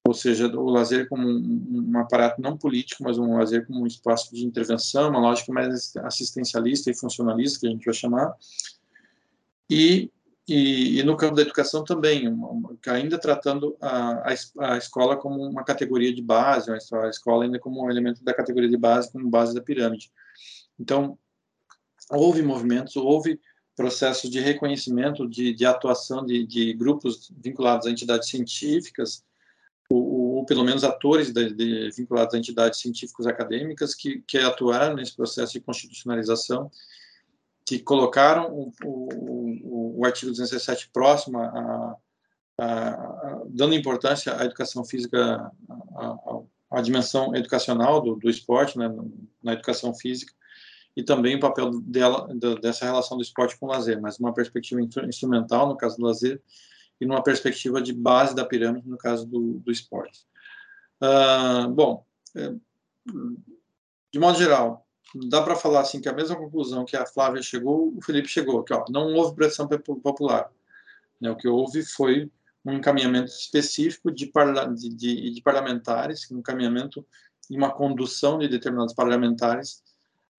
ou 0.08 0.14
seja, 0.14 0.48
o 0.48 0.70
lazer 0.70 1.10
como 1.10 1.28
um, 1.28 1.90
um, 1.90 1.98
aparato 1.98 2.40
não 2.40 2.56
político, 2.56 3.04
mas 3.04 3.18
um 3.18 3.38
lazer 3.38 3.66
como 3.66 3.82
um 3.82 3.88
espaço 3.88 4.34
de 4.34 4.46
intervenção, 4.46 5.10
uma 5.10 5.20
lógica 5.20 5.52
mais 5.52 5.96
assistencialista 5.98 6.92
e 6.92 6.96
funcionalista, 6.96 7.62
que 7.62 7.68
a 7.68 7.72
gente 7.72 7.86
vai 7.86 7.94
chamar, 7.94 8.36
e, 9.68 10.12
e, 10.48 11.00
e 11.00 11.04
no 11.04 11.18
campo 11.18 11.34
da 11.34 11.42
educação 11.42 11.84
também, 11.84 12.28
uma, 12.28 12.78
ainda 12.86 13.18
tratando 13.18 13.76
a, 13.82 14.30
a, 14.60 14.78
escola 14.78 15.18
como 15.18 15.42
uma 15.42 15.64
categoria 15.64 16.14
de 16.14 16.22
base, 16.22 16.72
a 16.72 17.10
escola 17.10 17.46
ainda 17.46 17.58
como 17.58 17.84
um 17.84 17.90
elemento 17.90 18.24
da 18.24 18.32
categoria 18.32 18.70
de 18.70 18.78
base, 18.78 19.12
como 19.12 19.28
base 19.28 19.56
da 19.56 19.62
pirâmide. 19.62 20.12
Então, 20.80 21.18
houve 22.12 22.44
movimentos, 22.44 22.96
houve 22.96 23.40
processos 23.76 24.30
de 24.30 24.40
reconhecimento, 24.40 25.28
de, 25.28 25.52
de 25.52 25.66
atuação 25.66 26.24
de, 26.24 26.46
de 26.46 26.74
grupos 26.74 27.32
vinculados 27.36 27.88
a 27.88 27.92
entidades 27.92 28.30
científicas, 28.30 29.24
ou, 29.90 30.46
pelo 30.46 30.64
menos 30.64 30.84
atores 30.84 31.32
de, 31.32 31.54
de, 31.54 31.92
vinculados 31.92 32.34
a 32.34 32.38
entidades 32.38 32.80
científicas 32.80 33.28
acadêmicas 33.28 33.94
que, 33.94 34.22
que 34.28 34.38
atuaram 34.38 34.96
nesse 34.96 35.16
processo 35.16 35.54
de 35.54 35.60
constitucionalização, 35.60 36.72
que 37.66 37.80
colocaram 37.80 38.52
o, 38.52 38.72
o, 38.84 40.00
o 40.00 40.06
artigo 40.06 40.32
217 40.32 40.90
próximo 40.92 41.40
a, 41.40 41.98
a, 42.60 42.66
a, 42.66 43.42
dando 43.48 43.74
importância 43.74 44.38
à 44.40 44.46
educação 44.46 44.84
física, 44.86 45.52
à 46.70 46.82
dimensão 46.82 47.36
educacional 47.36 48.02
do, 48.02 48.16
do 48.16 48.30
esporte, 48.30 48.78
né, 48.78 48.88
na 49.44 49.54
educação 49.54 49.94
física, 49.94 50.34
e 50.96 51.04
também 51.04 51.36
o 51.36 51.40
papel 51.40 51.72
dela, 51.82 52.28
dessa 52.62 52.86
relação 52.86 53.18
do 53.18 53.24
esporte 53.24 53.58
com 53.58 53.66
o 53.66 53.70
lazer, 53.70 54.00
mas 54.00 54.18
uma 54.18 54.34
perspectiva 54.34 54.82
instrumental, 54.82 55.68
no 55.68 55.76
caso 55.76 55.98
do 55.98 56.06
lazer, 56.06 56.42
e 57.00 57.06
numa 57.06 57.24
perspectiva 57.24 57.82
de 57.82 57.94
base 57.94 58.36
da 58.36 58.46
pirâmide, 58.46 58.88
no 58.88 58.98
caso 58.98 59.26
do, 59.26 59.60
do 59.60 59.72
esporte. 59.72 60.26
Uh, 61.02 61.70
bom, 61.70 62.06
é, 62.36 62.54
de 64.12 64.20
modo 64.20 64.38
geral, 64.38 64.88
dá 65.30 65.42
para 65.42 65.56
falar 65.56 65.82
assim 65.82 66.00
que 66.00 66.10
a 66.10 66.14
mesma 66.14 66.36
conclusão 66.36 66.86
que 66.86 66.96
a 66.96 67.06
Flávia 67.06 67.42
chegou, 67.42 67.94
o 67.96 68.02
Felipe 68.02 68.28
chegou, 68.28 68.64
que 68.64 68.74
ó, 68.74 68.86
não 68.90 69.14
houve 69.14 69.36
pressão 69.36 69.68
popular. 69.68 70.50
Né, 71.20 71.30
o 71.30 71.36
que 71.36 71.48
houve 71.48 71.84
foi 71.84 72.32
um 72.64 72.74
encaminhamento 72.74 73.30
específico 73.30 74.12
de, 74.12 74.26
parla 74.28 74.74
de, 74.74 74.90
de, 74.90 75.34
de 75.34 75.42
parlamentares, 75.42 76.30
um 76.32 76.40
encaminhamento 76.40 77.06
e 77.50 77.56
uma 77.56 77.72
condução 77.72 78.40
de 78.40 78.48
determinados 78.48 78.94
parlamentares 78.94 79.84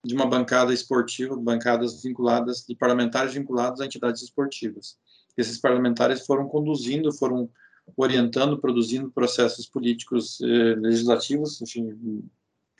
de 0.04 0.14
uma 0.14 0.26
bancada 0.26 0.72
esportiva, 0.72 1.36
bancadas 1.36 2.02
vinculadas, 2.02 2.64
de 2.66 2.74
parlamentares 2.74 3.34
vinculados 3.34 3.80
a 3.80 3.86
entidades 3.86 4.22
esportivas 4.22 4.98
esses 5.36 5.58
parlamentares 5.58 6.24
foram 6.24 6.48
conduzindo, 6.48 7.12
foram 7.12 7.48
orientando, 7.96 8.58
produzindo 8.58 9.10
processos 9.10 9.66
políticos 9.66 10.40
eh, 10.40 10.74
legislativos, 10.76 11.60
enfim, 11.60 12.24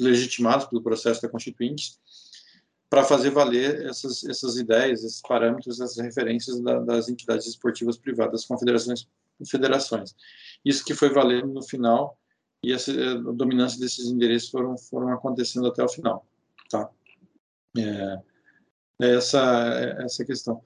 legitimados 0.00 0.66
pelo 0.66 0.82
processo 0.82 1.22
da 1.22 1.28
Constituinte, 1.28 1.92
para 2.88 3.04
fazer 3.04 3.30
valer 3.30 3.86
essas, 3.86 4.24
essas 4.24 4.56
ideias, 4.56 5.04
esses 5.04 5.20
parâmetros, 5.20 5.80
essas 5.80 5.98
referências 5.98 6.60
da, 6.60 6.80
das 6.80 7.08
entidades 7.08 7.46
esportivas 7.46 7.96
privadas, 7.96 8.44
confederações 8.44 9.06
federações. 9.44 10.14
Isso 10.64 10.84
que 10.84 10.94
foi 10.94 11.10
valendo 11.10 11.48
no 11.48 11.62
final, 11.62 12.18
e 12.62 12.72
essa, 12.72 12.90
a 12.90 13.32
dominância 13.32 13.78
desses 13.78 14.06
endereços 14.06 14.50
foram, 14.50 14.78
foram 14.78 15.12
acontecendo 15.12 15.66
até 15.66 15.84
o 15.84 15.88
final. 15.88 16.26
Tá? 16.70 16.88
É, 17.76 18.18
essa, 18.98 19.44
essa 19.98 20.24
questão. 20.24 20.62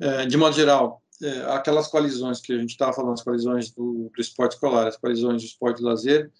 É, 0.00 0.26
de 0.26 0.36
modo 0.36 0.54
geral, 0.54 1.02
é, 1.22 1.52
aquelas 1.52 1.88
coalizões 1.88 2.40
que 2.40 2.52
a 2.52 2.58
gente 2.58 2.70
estava 2.70 2.92
falando, 2.92 3.14
as 3.14 3.22
coalizões 3.22 3.70
do, 3.70 4.10
do, 4.14 4.20
esporte 4.20 4.52
escolar, 4.52 4.86
as 4.86 4.96
coalizões 4.96 5.42
do 5.42 5.46
esporte 5.46 5.82
lazer, 5.82 6.30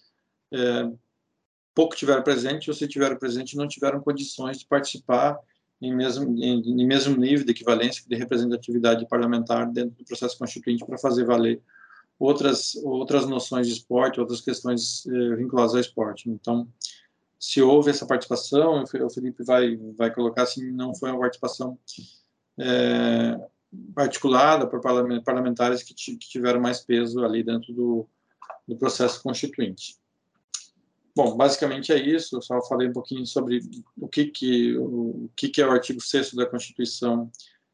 é, 0.51 0.91
pouco 1.73 1.95
tiveram 1.95 2.23
presente, 2.23 2.69
ou 2.69 2.75
se 2.75 2.87
tiveram 2.87 3.17
presente, 3.17 3.57
não 3.57 3.67
tiveram 3.67 4.01
condições 4.01 4.59
de 4.59 4.65
participar 4.65 5.39
em 5.81 5.95
mesmo, 5.95 6.37
em, 6.37 6.81
em 6.81 6.85
mesmo 6.85 7.15
nível 7.15 7.45
de 7.45 7.51
equivalência, 7.51 8.03
de 8.05 8.15
representatividade 8.15 9.07
parlamentar 9.07 9.69
dentro 9.71 9.91
do 9.97 10.05
processo 10.05 10.37
constituinte 10.37 10.85
para 10.85 10.97
fazer 10.97 11.25
valer 11.25 11.61
outras, 12.17 12.75
outras 12.83 13.25
noções 13.25 13.67
de 13.67 13.73
esporte, 13.73 14.19
outras 14.19 14.41
questões 14.41 15.05
é, 15.07 15.35
vinculadas 15.35 15.73
ao 15.73 15.79
esporte. 15.79 16.29
Então, 16.29 16.67
se 17.39 17.61
houve 17.61 17.89
essa 17.89 18.05
participação, 18.05 18.83
o 18.83 19.09
Felipe 19.09 19.43
vai, 19.43 19.77
vai 19.97 20.13
colocar 20.13 20.43
assim, 20.43 20.69
não 20.71 20.93
foi 20.93 21.09
uma 21.11 21.21
participação 21.21 21.79
é, 22.57 23.39
articulada 23.95 24.67
por 24.67 24.81
parlamentares 24.81 25.83
que, 25.83 25.93
tiveram 25.93 26.59
mais 26.59 26.81
peso 26.81 27.23
ali 27.23 27.43
dentro 27.43 27.73
do, 27.73 28.07
do 28.67 28.75
processo 28.75 29.21
constituinte. 29.21 29.95
Bom, 31.15 31.35
basicamente 31.35 31.91
é 31.91 31.97
isso. 31.97 32.37
Eu 32.37 32.41
só 32.41 32.61
falei 32.61 32.87
um 32.87 32.93
pouquinho 32.93 33.25
sobre 33.25 33.61
o 33.97 34.07
que 34.07 34.25
que 34.25 34.77
o, 34.77 35.29
que 35.35 35.49
que 35.49 35.61
é 35.61 35.67
o 35.67 35.71
artigo 35.71 35.99
6 35.99 36.33
da 36.33 36.45
Constituição 36.45 37.31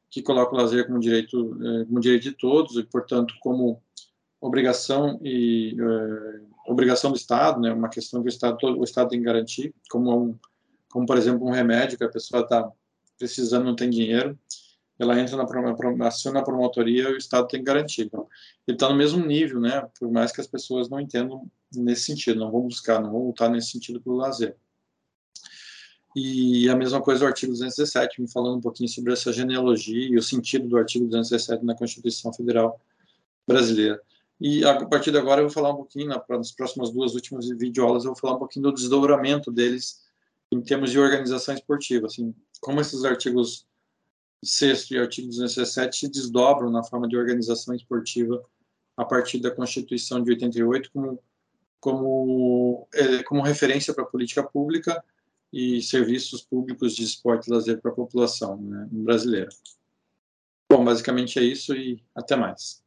que 0.10 0.22
coloca 0.22 0.54
o 0.54 0.58
lazer 0.58 0.88
como 0.88 1.00
direito 1.00 1.58
é, 1.62 1.86
como 1.86 2.00
direito 2.00 2.24
de 2.24 2.32
todos 2.32 2.76
e, 2.78 2.84
portanto, 2.84 3.34
como 3.42 3.82
obrigação 4.42 5.20
e 5.24 5.76
é, 5.80 6.72
obrigação 6.72 7.12
do 7.12 7.18
Estado, 7.18 7.62
né? 7.62 7.72
Uma 7.72 7.90
questão 7.90 8.22
que 8.22 8.28
o 8.28 8.30
Estado 8.30 8.58
o 8.64 8.84
Estado 8.84 9.10
tem 9.10 9.20
que 9.20 9.26
garantir, 9.26 9.74
como 9.90 10.18
um, 10.18 10.40
como 10.90 11.06
por 11.06 11.18
exemplo 11.18 11.48
um 11.48 11.52
remédio 11.52 11.98
que 11.98 12.04
a 12.04 12.10
pessoa 12.10 12.42
está 12.42 12.70
precisando 13.18 13.66
não 13.66 13.76
tem 13.76 13.90
dinheiro 13.90 14.38
ela 14.98 15.20
entra 15.20 15.36
na 15.36 16.08
aciona 16.08 16.40
a 16.40 16.44
promotoria, 16.44 17.10
o 17.10 17.18
Estado 17.18 17.48
tem 17.48 17.60
que 17.60 17.66
garantir. 17.66 18.04
Então, 18.04 18.28
ele 18.68 18.76
está 18.76 18.90
no 18.90 18.96
mesmo 18.96 19.26
nível, 19.26 19.60
né? 19.60 19.88
Por 20.00 20.10
mais 20.12 20.32
que 20.32 20.40
as 20.40 20.48
pessoas 20.48 20.90
não 20.90 21.00
entendam 21.00 21.50
nesse 21.74 22.04
sentido, 22.04 22.40
não 22.40 22.52
vão 22.52 22.62
buscar, 22.62 23.02
não 23.02 23.12
vão 23.12 23.28
lutar 23.28 23.50
nesse 23.50 23.72
sentido 23.72 24.00
pelo 24.02 24.16
lazer. 24.16 24.56
E 26.16 26.70
a 26.70 26.76
mesma 26.78 27.02
coisa 27.02 27.20
do 27.20 27.28
artigo 27.28 27.52
217, 27.52 28.22
me 28.22 28.32
falando 28.32 28.58
um 28.58 28.62
pouquinho 28.62 28.88
sobre 28.88 29.12
essa 29.12 29.34
genealogia 29.34 30.08
e 30.08 30.18
o 30.18 30.24
sentido 30.24 30.66
do 30.66 30.78
artigo 30.78 31.06
217 31.06 31.66
na 31.66 31.76
Constituição 31.76 32.32
Federal 32.32 32.80
Brasileira. 33.46 34.02
E 34.40 34.64
a 34.64 34.86
partir 34.86 35.12
de 35.12 35.18
agora 35.18 35.42
eu 35.42 35.46
vou 35.46 35.54
falar 35.54 35.72
um 35.72 35.78
pouquinho, 35.78 36.08
nas 36.08 36.52
próximas 36.54 36.90
duas 36.90 37.16
últimas 37.16 37.50
videoaulas, 37.50 38.06
eu 38.06 38.12
vou 38.12 38.20
falar 38.20 38.36
um 38.36 38.40
pouquinho 38.40 38.64
do 38.64 38.74
desdobramento 38.74 39.52
deles 39.52 40.06
em 40.52 40.62
termos 40.62 40.92
de 40.92 41.00
organização 41.00 41.54
esportiva, 41.54 42.08
assim, 42.08 42.34
como 42.62 42.80
esses 42.80 43.04
artigos 43.04 43.66
sexto 44.46 44.94
e 44.94 45.00
artigo 45.00 45.28
217 45.28 45.98
se 45.98 46.10
desdobram 46.10 46.70
na 46.70 46.84
forma 46.84 47.08
de 47.08 47.18
organização 47.18 47.74
esportiva 47.74 48.44
a 48.96 49.04
partir 49.04 49.40
da 49.40 49.52
Constituição 49.52 50.24
de 50.24 50.32
88 50.32 50.92
como 50.92 51.20
como 51.80 52.88
é, 52.94 53.22
como 53.24 53.44
referência 53.44 53.94
para 53.94 54.04
a 54.04 54.08
política 54.08 54.42
pública 54.42 55.04
e 55.54 55.82
serviços 55.82 56.42
públicos 56.42 56.96
de 56.96 57.04
esporte 57.04 57.48
e 57.48 57.54
lazer 57.54 57.80
para 57.80 57.92
a 57.92 57.96
população 57.96 58.58
né, 58.58 58.88
brasileira. 58.92 59.50
Bom, 60.70 60.84
basicamente 60.84 61.38
é 61.38 61.44
isso 61.44 61.76
e 61.76 62.04
até 62.16 62.36
mais. 62.36 62.84